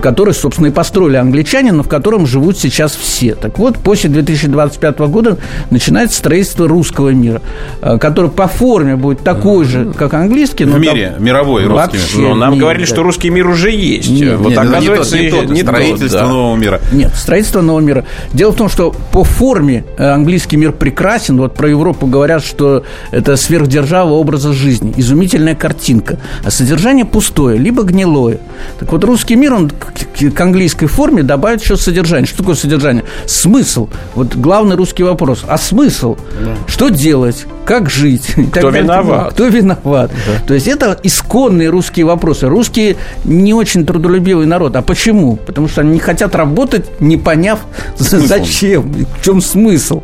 [0.00, 3.34] который который, собственно, и построили англичане, но в котором живут сейчас все.
[3.34, 5.38] Так вот, после 2025 года
[5.70, 7.40] начинается строительство русского мира,
[7.80, 10.66] э, который по форме будет такой же, как английский.
[10.66, 11.24] Но в мире, там...
[11.24, 12.28] мировой русский мир.
[12.28, 12.88] Но нам говорили, да.
[12.88, 14.10] что русский мир уже есть.
[14.10, 16.28] Нет, вот нет, оказывается, не тот, не тот, строительство тот, да.
[16.28, 16.80] нового мира.
[16.92, 18.04] Нет, строительство нового мира.
[18.34, 21.38] Дело в том, что по форме э, английский мир прекрасен.
[21.38, 24.92] Вот про Европу говорят, что это сверхдержава образа жизни.
[24.94, 26.18] Изумительная картинка.
[26.44, 28.40] А содержание пустое, либо гнилое.
[28.78, 29.70] Так вот, русский мир, он
[30.04, 32.26] к английской форме добавит еще содержание.
[32.26, 33.04] Что такое содержание?
[33.26, 33.88] Смысл.
[34.14, 35.44] Вот главный русский вопрос.
[35.46, 36.16] А смысл?
[36.40, 36.54] Да.
[36.66, 37.46] Что делать?
[37.64, 38.34] Как жить?
[38.52, 39.32] Кто виноват?
[39.32, 40.10] Кто виноват?
[40.10, 40.46] Да.
[40.46, 42.48] То есть это исконные русские вопросы.
[42.48, 44.76] Русские не очень трудолюбивый народ.
[44.76, 45.36] А почему?
[45.36, 47.60] Потому что они не хотят работать, не поняв,
[47.96, 48.26] Смысл.
[48.26, 50.02] зачем, в чем смысл.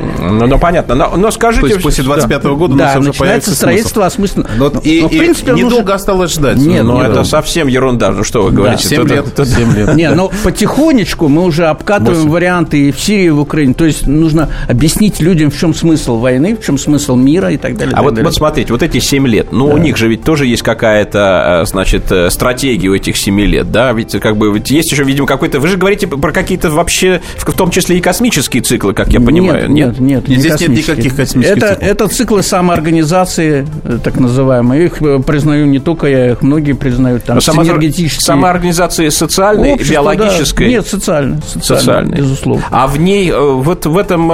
[0.00, 0.94] Ну, ну понятно.
[0.94, 1.62] Но, но скажите...
[1.62, 4.48] То есть после 25 -го года да, у нас уже начинается строительство осмысленно.
[4.56, 5.94] Но, но, и, но, в принципе, и недолго нужно...
[5.94, 6.56] осталось ждать.
[6.56, 8.10] Нет, но это совсем ерунда.
[8.10, 8.88] Ну, что вы говорите?
[8.88, 9.26] Да, 7 лет.
[9.26, 9.46] Это...
[9.46, 9.94] 7 лет.
[9.94, 12.30] Не, но потихонечку мы уже обкатываем 8.
[12.30, 13.74] варианты и в Сирии, и в Украине.
[13.74, 17.76] То есть нужно объяснить людям, в чем смысл войны, в чем смысл мира и так
[17.76, 17.92] далее.
[17.92, 18.24] А так вот, далее.
[18.24, 19.74] вот смотрите, вот эти 7 лет, ну, да.
[19.74, 23.70] у них же ведь тоже есть какая-то, э, значит, э, стратегия у этих 7 лет,
[23.70, 23.92] да?
[23.92, 25.60] Ведь как бы ведь есть еще, видимо, какой-то...
[25.60, 29.70] Вы же говорите про какие-то вообще, в том числе и космические циклы, как я понимаю.
[29.70, 30.28] Нет, нет, нет.
[30.28, 31.90] нет здесь нет никаких космических это, циклов.
[31.90, 34.86] Это циклы самоорганизации, э, так называемые.
[34.86, 37.24] Их э, признаю не только я, их многие признают.
[37.24, 38.24] Там, само, синергетические.
[38.24, 40.64] Самоорганизации социальной, Общество, биологической?
[40.66, 40.70] Да.
[40.70, 42.64] Нет, социальной, социальной, социальной, безусловно.
[42.70, 44.30] А в ней, э, вот в этом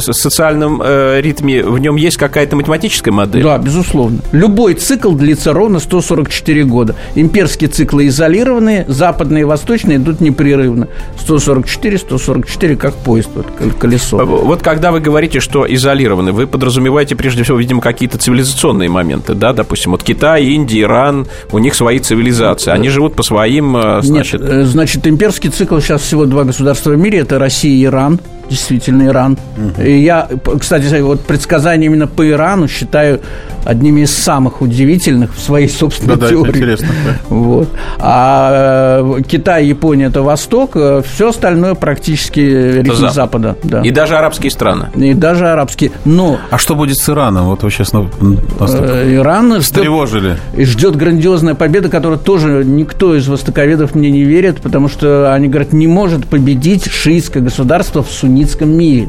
[0.00, 3.42] социальном ритме, в нем есть какая-то математическая модель?
[3.42, 4.18] Да, безусловно.
[4.32, 6.94] Любой цикл длится ровно 144 года.
[7.14, 10.88] Имперские циклы изолированные, западные и восточные идут непрерывно.
[11.18, 13.46] 144, 144, как поезд, вот,
[13.78, 14.24] колесо.
[14.24, 19.54] Вот когда вы говорите, что изолированы, вы подразумеваете прежде всего, видимо, какие-то цивилизационные моменты, да,
[19.54, 24.42] допустим, вот Китай, Индия, Иран, у них свои цивилизации, они живут по своим, э, значит...
[24.42, 28.20] Нет, э, значит, имперский цикл сейчас всего два государства в мире, это Россия и Иран,
[28.48, 29.38] действительно Иран.
[29.56, 29.82] Угу.
[29.82, 30.28] И я,
[30.58, 33.20] кстати, вот предсказания именно по Ирану считаю
[33.64, 36.52] одними из самых удивительных в своей собственной да, теории.
[36.52, 36.88] Да, интересно.
[37.04, 37.34] Да.
[37.34, 37.68] Вот.
[37.98, 43.14] А э, Китай, Япония– это Восток, э, все остальное практически ритм Запад.
[43.14, 43.56] Запада.
[43.64, 43.82] Да.
[43.82, 44.88] И даже арабские страны.
[44.94, 45.90] И даже арабские.
[46.04, 46.38] Но...
[46.50, 47.46] А что будет с Ираном?
[47.46, 50.36] Вот вы сейчас э, Иран встревожили.
[50.56, 55.48] И ждет грандиозная победа, которую тоже никто из востоковедов мне не верит, потому что они
[55.48, 59.08] говорят, не может победить шиитское государство в суннитском мире.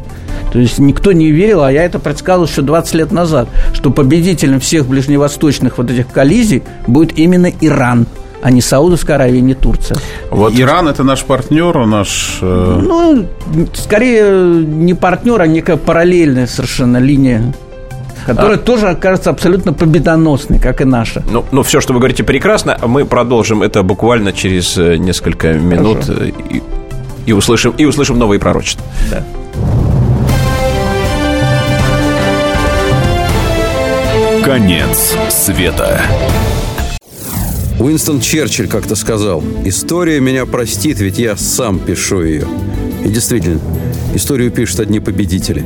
[0.51, 4.59] То есть никто не верил, а я это предсказывал еще 20 лет назад, что победителем
[4.59, 8.07] всех ближневосточных вот этих коллизий будет именно Иран
[8.39, 9.97] а не Саудовская Аравия, не Турция.
[10.29, 12.37] Вот Иран это наш партнер, наш...
[12.41, 12.79] Э...
[12.81, 13.25] Ну,
[13.73, 17.53] скорее не партнер, а некая параллельная совершенно линия
[18.27, 18.59] которая а.
[18.59, 21.23] тоже окажется абсолютно победоносной, как и наша.
[21.31, 22.77] Ну, ну, все, что вы говорите, прекрасно.
[22.85, 26.31] Мы продолжим это буквально через э, несколько минут э,
[27.27, 28.83] и, услышим, и услышим новые пророчества.
[29.11, 29.23] Да.
[34.43, 36.01] Конец света.
[37.79, 42.47] Уинстон Черчилль как-то сказал, «История меня простит, ведь я сам пишу ее».
[43.03, 43.59] И действительно,
[44.15, 45.65] историю пишут одни победители,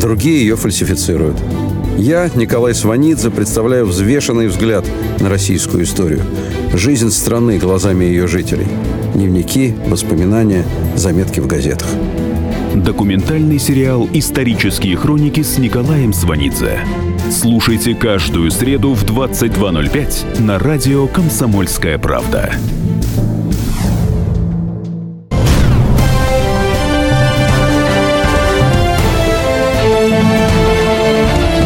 [0.00, 1.36] другие ее фальсифицируют.
[1.96, 4.84] Я, Николай Сванидзе, представляю взвешенный взгляд
[5.20, 6.22] на российскую историю.
[6.72, 8.66] Жизнь страны глазами ее жителей.
[9.14, 10.64] Дневники, воспоминания,
[10.96, 11.88] заметки в газетах.
[12.74, 16.80] Документальный сериал «Исторические хроники» с Николаем Сванидзе.
[17.30, 22.52] Слушайте каждую среду в 22.05 на радио «Комсомольская правда».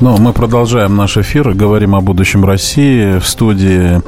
[0.00, 3.18] Ну, мы продолжаем наш эфир, говорим о будущем России.
[3.18, 4.00] В студии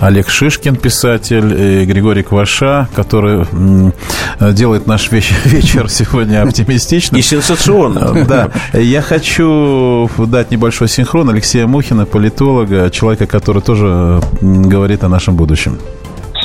[0.00, 3.44] Олег Шишкин, писатель, и Григорий Кваша, который
[4.54, 7.18] делает наш вечер сегодня оптимистичным.
[7.18, 8.26] И сенсационным.
[8.26, 8.48] Да.
[8.72, 15.78] Я хочу дать небольшой синхрон Алексея Мухина, политолога, человека, который тоже говорит о нашем будущем.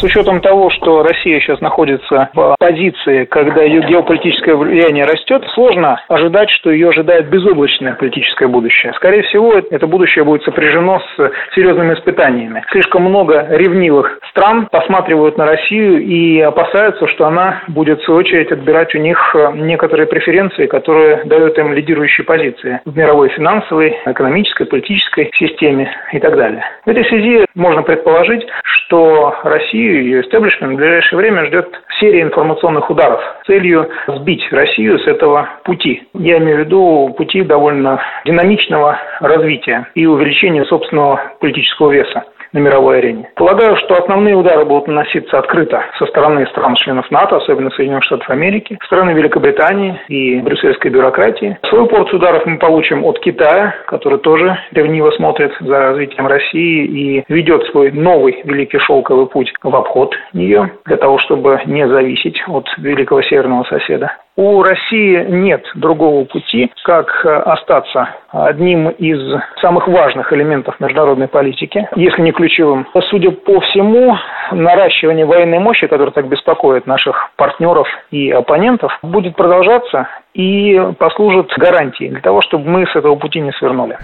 [0.04, 5.98] С учетом того, что Россия сейчас находится в позиции, когда ее геополитическое влияние растет, сложно
[6.10, 8.92] ожидать, что ее ожидает безоблачное политическое будущее.
[8.98, 12.66] Скорее всего, это будущее будет сопряжено с серьезными испытаниями.
[12.72, 18.52] Слишком много ревнивых стран посматривают на Россию и опасаются, что она будет, в свою очередь,
[18.52, 25.32] отбирать у них некоторые преференции, которые дают им лидирующие позиции в мировой финансовой, экономической, политической
[25.40, 26.62] системе и так далее.
[26.86, 31.68] В этой связи можно предположить, что Россию Россию, ее истеблишмент в ближайшее время ждет
[32.00, 36.04] серия информационных ударов с целью сбить Россию с этого пути.
[36.14, 43.00] Я имею в виду пути довольно динамичного развития и увеличения собственного политического веса на мировой
[43.00, 43.30] арене.
[43.36, 48.78] Полагаю, что основные удары будут наноситься открыто со стороны стран-членов НАТО, особенно Соединенных Штатов Америки,
[48.82, 51.58] со стороны Великобритании и брюссельской бюрократии.
[51.68, 57.24] Свою порцию ударов мы получим от Китая, который тоже ревниво смотрит за развитием России и
[57.28, 62.66] ведет свой новый великий шелковый путь в обход нее, для того, чтобы не зависеть от
[62.78, 64.12] великого северного соседа.
[64.36, 69.20] У России нет другого пути, как э, остаться одним из
[69.62, 72.88] самых важных элементов международной политики, если не ключевым.
[73.12, 74.18] Судя по всему,
[74.52, 82.10] наращивание военной мощи, которое так беспокоит наших партнеров и оппонентов, будет продолжаться и послужит гарантией
[82.10, 84.00] для того, чтобы мы с этого пути не свернули.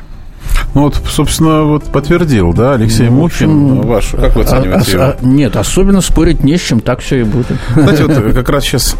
[0.75, 4.11] Ну вот, собственно, вот подтвердил, да, Алексей ну, Мухин ваш.
[4.11, 5.03] Как вы оцениваете а, его?
[5.03, 7.57] А, нет, особенно спорить не с чем, так все и будет.
[7.73, 8.95] Знаете, вот как раз сейчас,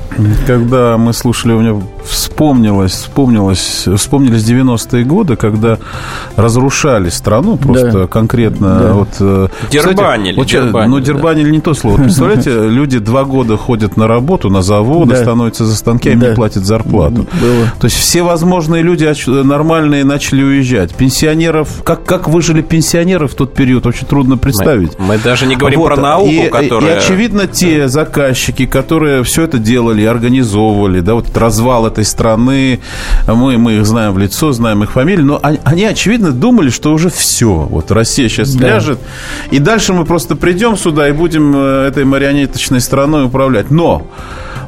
[0.47, 5.77] когда мы слушали, у меня вспомнилось, вспомнилось, вспомнились 90-е годы, когда
[6.36, 8.08] разрушали страну просто да.
[8.08, 8.79] конкретно.
[8.79, 8.93] Да.
[8.93, 10.36] Вот, э, дербанили.
[10.36, 11.51] Вот, дербанили ну, дербанили да.
[11.51, 11.97] не то слово.
[11.97, 15.22] Представляете, люди два года ходят на работу, на заводы, да.
[15.22, 16.30] становятся за станки, а им да.
[16.30, 17.28] не платят зарплату.
[17.39, 17.65] Было.
[17.80, 20.95] То есть все возможные люди нормальные начали уезжать.
[20.95, 24.97] Пенсионеры пенсионеров, как, как выжили пенсионеры в тот период, очень трудно представить.
[24.99, 25.88] Мы, мы даже не говорим вот.
[25.88, 26.95] про науку, и, которая...
[26.95, 32.80] И, очевидно, те заказчики, которые все это делали, организовывали, да, вот развал этой страны,
[33.28, 36.93] мы, мы их знаем в лицо, знаем их фамилии, но они, они очевидно, думали, что
[36.93, 38.68] уже все, вот Россия сейчас да.
[38.68, 38.99] ляжет,
[39.51, 43.72] и дальше мы просто придем сюда и будем э, этой марионеточной страной управлять.
[43.72, 44.07] Но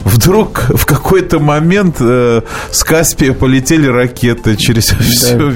[0.04, 2.42] вдруг в какой-то момент э,
[2.72, 4.98] с Каспия полетели ракеты через, да.
[5.04, 5.54] все,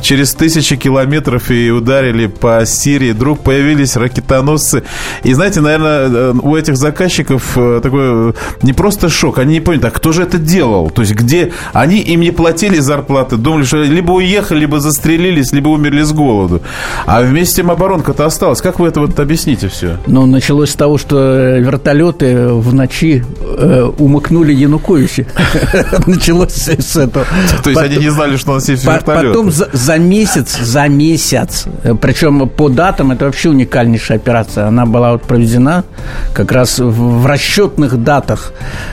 [0.00, 3.12] через тысячи километров и ударили по Сирии.
[3.12, 4.82] Вдруг появились ракетоносцы.
[5.22, 9.38] И знаете, наверное, э, у этих заказчиков э, такой э, не просто шок.
[9.38, 10.90] Они не поняли, а кто же это делал?
[10.90, 15.68] То есть где они им не платили зарплаты, думали, что либо уехали, либо застрелились, либо
[15.68, 16.62] умерли с голоду.
[17.06, 18.60] А вместе им оборонка-то осталась.
[18.60, 19.98] Как вы это вот объясните все?
[20.06, 23.24] Ну, началось с того, что вертолеты в ночи
[23.64, 25.26] э, умыкнули Януковича.
[26.06, 27.26] Началось с этого.
[27.62, 29.32] То есть они не знали, что у нас есть вертолет.
[29.32, 31.66] Потом за месяц, за месяц,
[32.00, 34.66] причем по датам это вообще уникальнейшая операция.
[34.66, 35.84] Она была вот проведена
[36.32, 38.52] как раз в расчетных датах.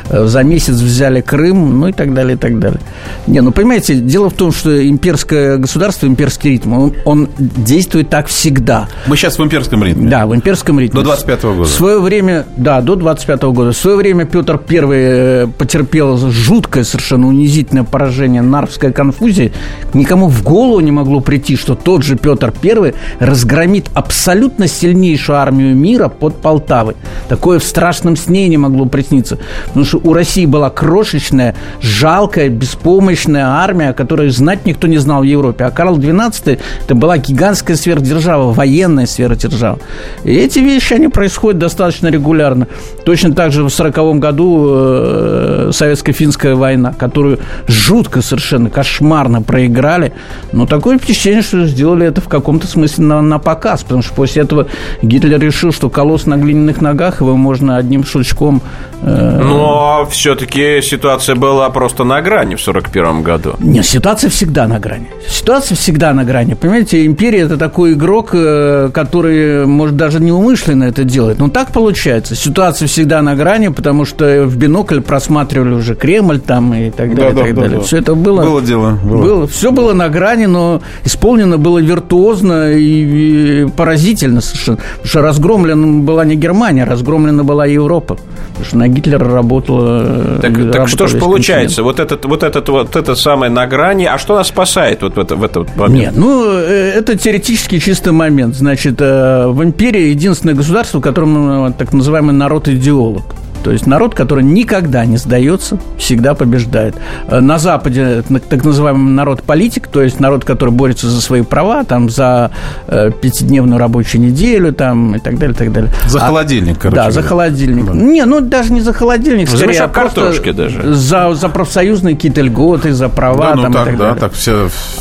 [0.09, 2.79] За месяц взяли Крым, ну и так далее, и так далее.
[3.27, 8.27] Не, ну понимаете, дело в том, что имперское государство, имперский ритм, он, он действует так
[8.27, 8.87] всегда.
[9.07, 10.09] Мы сейчас в имперском ритме.
[10.09, 10.99] Да, в имперском ритме.
[10.99, 11.69] До 25 -го года.
[11.69, 13.71] В свое время, да, до 25 -го года.
[13.71, 19.51] В свое время Петр Первый э, потерпел жуткое, совершенно унизительное поражение Нарвской конфузии.
[19.93, 25.75] Никому в голову не могло прийти, что тот же Петр I разгромит абсолютно сильнейшую армию
[25.75, 26.95] мира под Полтавой.
[27.29, 29.37] Такое в страшном сне не могло присниться.
[29.67, 35.25] Потому что у России была крошечная, жалкая, беспомощная армия, которую знать никто не знал в
[35.25, 35.65] Европе.
[35.65, 39.79] А Карл XII это была гигантская сверхдержава, военная сверхдержава.
[40.23, 42.67] И эти вещи, они происходят достаточно регулярно.
[43.05, 50.13] Точно так же в 1940 году э, советско-финская война, которую жутко совершенно, кошмарно проиграли.
[50.51, 54.43] Но такое впечатление, что сделали это в каком-то смысле на, на показ, потому что после
[54.43, 54.67] этого
[55.01, 58.61] Гитлер решил, что колосс на глиняных ногах его можно одним шучком...
[59.01, 59.41] Э...
[59.43, 63.55] Но все-таки ситуация была просто на грани в 41 году.
[63.59, 65.07] Нет, ситуация всегда на грани.
[65.27, 66.53] Ситуация всегда на грани.
[66.53, 71.39] Понимаете, империя– это такой игрок, э, который, может, даже неумышленно это делает.
[71.39, 72.35] Но так получается.
[72.35, 77.33] Ситуация всегда на грани, потому что в бинокль просматривали уже Кремль там и так далее.
[77.33, 77.77] Да, и так да, далее.
[77.79, 78.41] Да, Все это было...
[78.41, 78.99] Было дело.
[79.03, 79.21] Было.
[79.21, 79.47] было.
[79.47, 84.77] Все было на грани, но исполнено было виртуозно и, и поразительно совершенно.
[84.77, 88.17] Потому что разгромлена была не Германия, разгромлена была Европа.
[88.49, 90.39] Потому что на Гитлера работала...
[90.41, 91.83] Так, так что же получается?
[91.83, 94.05] Вот этот, вот этот вот это самое на грани.
[94.05, 95.99] А что нас спасает вот в, это, в этот момент?
[95.99, 98.55] Нет, ну, э, это теоретически чистый момент.
[98.55, 103.23] Значит, э, в империи единственное государство, в котором э, так называемый народ-идеолог.
[103.63, 106.95] То есть народ, который никогда не сдается, всегда побеждает.
[107.27, 112.09] Э, на Западе так называемый народ-политик, то есть народ, который борется за свои права, там,
[112.09, 112.51] за
[112.87, 115.91] э, пятидневную рабочую неделю, там, и так далее, и так далее.
[116.07, 116.95] За а, холодильник, короче.
[116.95, 117.85] Да, за холодильник.
[117.85, 117.93] Да.
[117.93, 120.93] Не, ну, даже не за холодильник, за скорее, а картошки даже.
[120.93, 124.19] За, за профсоюзные какие-то льготы, за права, да, ну, там, так, и так да, далее.
[124.19, 124.53] так вся,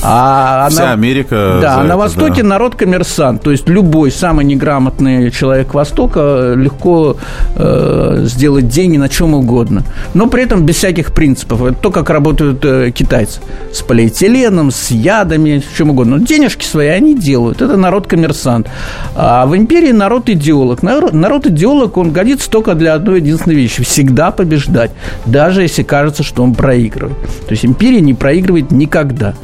[0.03, 2.49] а, вся на, Америка Да, а на это, Востоке да.
[2.49, 7.17] народ коммерсант, то есть любой самый неграмотный человек Востока легко
[7.57, 9.85] э, сделает делать деньги на чем угодно.
[10.13, 11.63] Но при этом без всяких принципов.
[11.63, 13.41] Это то, как работают э, китайцы.
[13.73, 16.17] С полиэтиленом, с ядами, с чем угодно.
[16.17, 17.63] Но денежки свои они делают.
[17.63, 18.69] Это народ-коммерсант.
[19.15, 20.83] А в империи народ-идеолог.
[20.83, 23.85] Народ-идеолог, он годится только для одной единственной вещи.
[23.85, 24.91] Всегда побеждать.
[25.27, 27.17] Даже если кажется, что он проигрывает.
[27.47, 29.35] То есть империя не проигрывает никогда.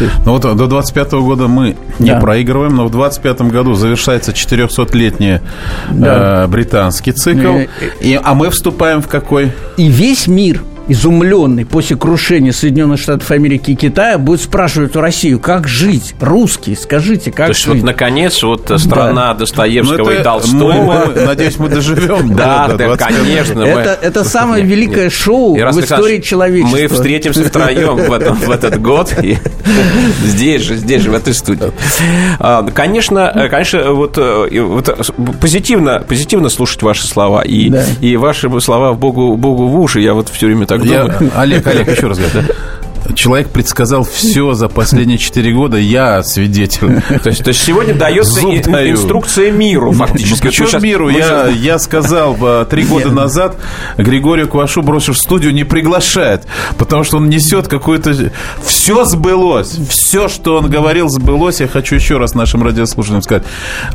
[0.00, 0.12] Есть...
[0.24, 2.20] Ну вот до 25 -го года мы не да.
[2.20, 5.40] проигрываем, но в 25 году завершается 400-летний
[5.92, 6.44] да.
[6.44, 7.58] э, британский цикл.
[8.00, 9.52] И, а мы вступаем в какой?
[9.76, 15.40] И весь мир– изумленный после крушения Соединенных Штатов Америки и Китая будет спрашивать у Россию,
[15.40, 16.14] как жить?
[16.20, 17.74] Русские, скажите, как То есть, жить?
[17.74, 19.40] вот, наконец, вот страна да.
[19.40, 21.12] Достоевского ну, это, и Толстого.
[21.14, 22.34] Мы, надеюсь, мы доживем.
[22.36, 23.62] Да, да, конечно.
[23.62, 26.76] Это, это самое великое шоу в истории человечества.
[26.76, 29.14] Мы встретимся втроем в этот год.
[30.24, 31.72] Здесь же, здесь же, в этой студии.
[32.38, 34.18] А, конечно, конечно, вот
[35.40, 37.42] позитивно позитивно слушать ваши слова.
[37.42, 40.00] И ваши слова Богу в уши.
[40.00, 41.04] Я вот все время так я,
[41.36, 42.48] Олег, Олег, еще раз говорю,
[43.16, 47.02] человек предсказал все за последние 4 года, я свидетель.
[47.22, 50.46] То есть, то есть сегодня дается инструкция миру, фактически.
[50.46, 50.82] Почему сейчас...
[50.82, 51.08] миру?
[51.08, 52.36] Я, я сказал
[52.66, 53.56] три года назад,
[53.96, 56.46] Григорию Квашу, бросив в студию, не приглашает,
[56.78, 58.14] потому что он несет какое-то...
[58.64, 59.78] Все сбылось.
[59.88, 61.60] Все, что он говорил, сбылось.
[61.60, 63.44] Я хочу еще раз нашим радиослушателям сказать.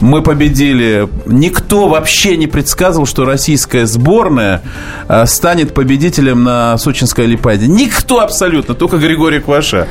[0.02, 1.08] Мы победили.
[1.26, 4.62] Никто вообще не предсказывал, что российская сборная
[5.08, 7.68] а, станет победителем на Сочинской Олимпиаде.
[7.68, 8.74] Никто абсолютно.
[8.74, 9.88] Только Григория Кваша.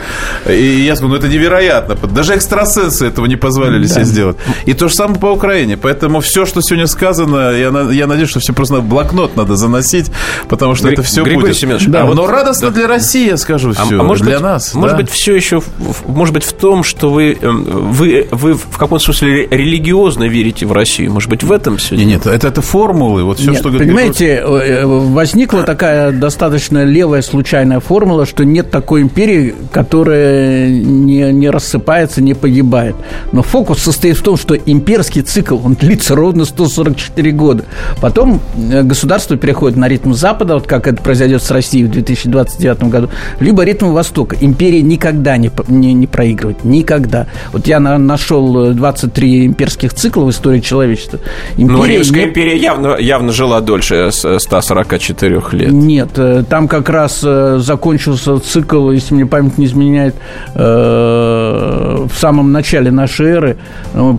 [0.49, 1.95] И я сказал, ну это невероятно.
[1.95, 3.95] Даже экстрасенсы этого не позволили да.
[3.95, 4.37] себе сделать.
[4.65, 5.77] И то же самое по Украине.
[5.77, 10.11] Поэтому все, что сегодня сказано, я, я надеюсь, что все просто на блокнот надо заносить,
[10.49, 11.57] потому что Гри- это все Григорий будет.
[11.57, 12.75] Семенович, да, а вот, но радостно да.
[12.75, 13.99] для России, я скажу, все.
[13.99, 14.75] А, а может для быть, нас.
[14.75, 15.03] Может да?
[15.03, 15.63] быть, все еще,
[16.07, 20.73] может быть, в том, что вы, эм, вы, вы в каком-то смысле религиозно верите в
[20.73, 21.13] Россию.
[21.13, 21.95] Может быть, в этом все?
[21.97, 23.25] Нет, нет, это, это формулы.
[23.25, 24.71] Вот все, нет, что понимаете, Григорий...
[24.71, 31.51] Э, возникла такая достаточно левая случайная формула, что нет такой такой империи, которая не, не
[31.51, 32.97] рассыпается, не погибает.
[33.33, 37.65] Но фокус состоит в том, что имперский цикл, он длится ровно 144 года.
[38.01, 38.41] Потом
[38.73, 43.11] э, государство переходит на ритм Запада, вот как это произойдет с Россией в 2029 году,
[43.41, 44.37] либо ритм Востока.
[44.41, 46.65] Империя никогда не, не, не проигрывает.
[46.65, 47.27] Никогда.
[47.53, 51.19] Вот я на, нашел 23 имперских цикла в истории человечества.
[51.57, 52.29] Империя Но Римская не...
[52.31, 55.73] империя явно, явно жила дольше 144 лет.
[55.73, 60.15] Нет, э, там как раз э, закончился цикл если мне память не изменяет,
[60.55, 63.57] э, в самом начале нашей эры.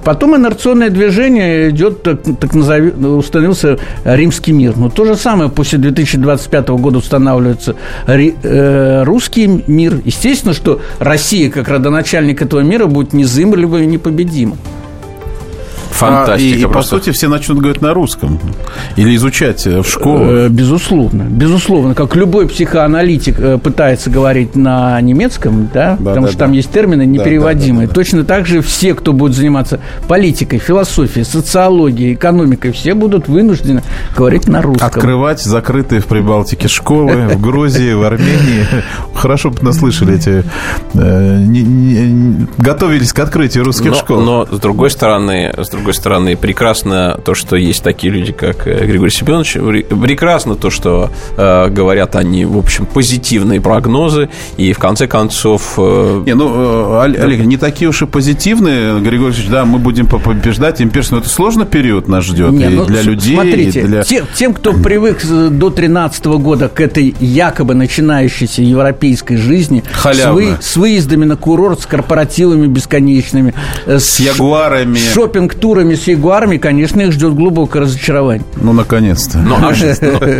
[0.04, 4.76] Потом инерционное движение идет, так, так назови, установился римский мир.
[4.78, 7.76] Но то же самое после 2025 года устанавливается
[8.08, 10.02] э, русский мир.
[10.04, 14.58] Естественно, что Россия, как родоначальник этого мира, будет незыма либо непобедима.
[16.02, 16.56] Фантастика.
[16.56, 18.40] А, и, и, по сути, все начнут говорить на русском.
[18.96, 20.46] Или изучать э, в школе.
[20.46, 21.24] Э, безусловно.
[21.24, 21.96] Безусловно.
[21.96, 26.46] Как любой психоаналитик э, пытается говорить на немецком, да, да потому да, что да.
[26.46, 27.88] там есть термины непереводимые.
[27.88, 27.94] Да, да, да, да.
[27.94, 33.84] Точно так же все, кто будет заниматься политикой, философией, социологией, экономикой, все будут вынуждены
[34.16, 34.88] говорить на русском.
[34.88, 38.66] Открывать закрытые в Прибалтике школы, в Грузии, в Армении.
[39.14, 40.44] Хорошо бы наслышали эти...
[42.58, 44.22] Готовились к открытию русских школ.
[44.22, 48.68] Но, с другой стороны, с другой другой стороны, прекрасно то, что есть такие люди, как
[48.68, 49.54] э, Григорий Семенович,
[49.90, 55.74] прекрасно то, что э, говорят они, в общем, позитивные прогнозы, и в конце концов...
[55.78, 60.08] Э, не, ну, э, Олег, не такие уж и позитивные, Григорий Ильич, да, мы будем
[60.08, 63.84] побеждать имперцию, но это сложный период нас ждет не, и ну, для людей, смотрите, и
[63.84, 64.04] для...
[64.04, 70.58] Тем, тем, кто привык до 13 года к этой якобы начинающейся европейской жизни, с, вы,
[70.62, 73.54] с выездами на курорт, с корпоративами бесконечными,
[73.86, 78.46] э, с, с ягуарами, шопинг-тур турами с ягуарами, конечно, их ждет глубокое разочарование.
[78.56, 79.40] Ну, наконец-то.
[79.40, 79.74] Ну, а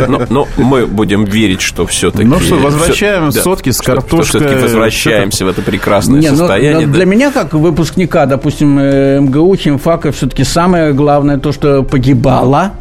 [0.08, 2.24] но, но, но мы будем верить, что все-таки...
[2.24, 4.24] Ну что, возвращаем все, сотки с картошкой.
[4.24, 6.86] Что, все-таки возвращаемся в это прекрасное Не, состояние.
[6.86, 11.82] Но, но для меня, как выпускника, допустим, э, МГУ, химфака, все-таки самое главное то, что
[11.82, 12.72] погибало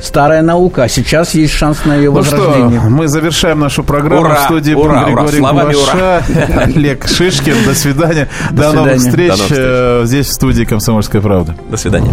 [0.00, 2.80] старая наука, а сейчас есть шанс на ее возрождение.
[2.80, 6.22] Ну что, мы завершаем нашу программу ура, в студии ура, Григорий ура, Кулаша,
[6.64, 7.64] Олег Шишкин.
[7.64, 8.28] До свидания.
[8.50, 11.56] До, До новых встреч, До новых встреч э, здесь в студии «Комсомольская правда».
[11.68, 12.12] До свидания.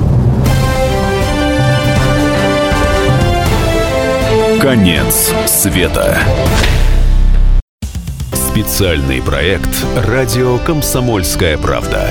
[4.61, 6.17] Конец света.
[8.33, 9.69] Специальный проект
[10.07, 12.07] «Радио Комсомольская правда».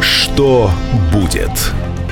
[0.00, 0.70] Что
[1.12, 1.50] будет?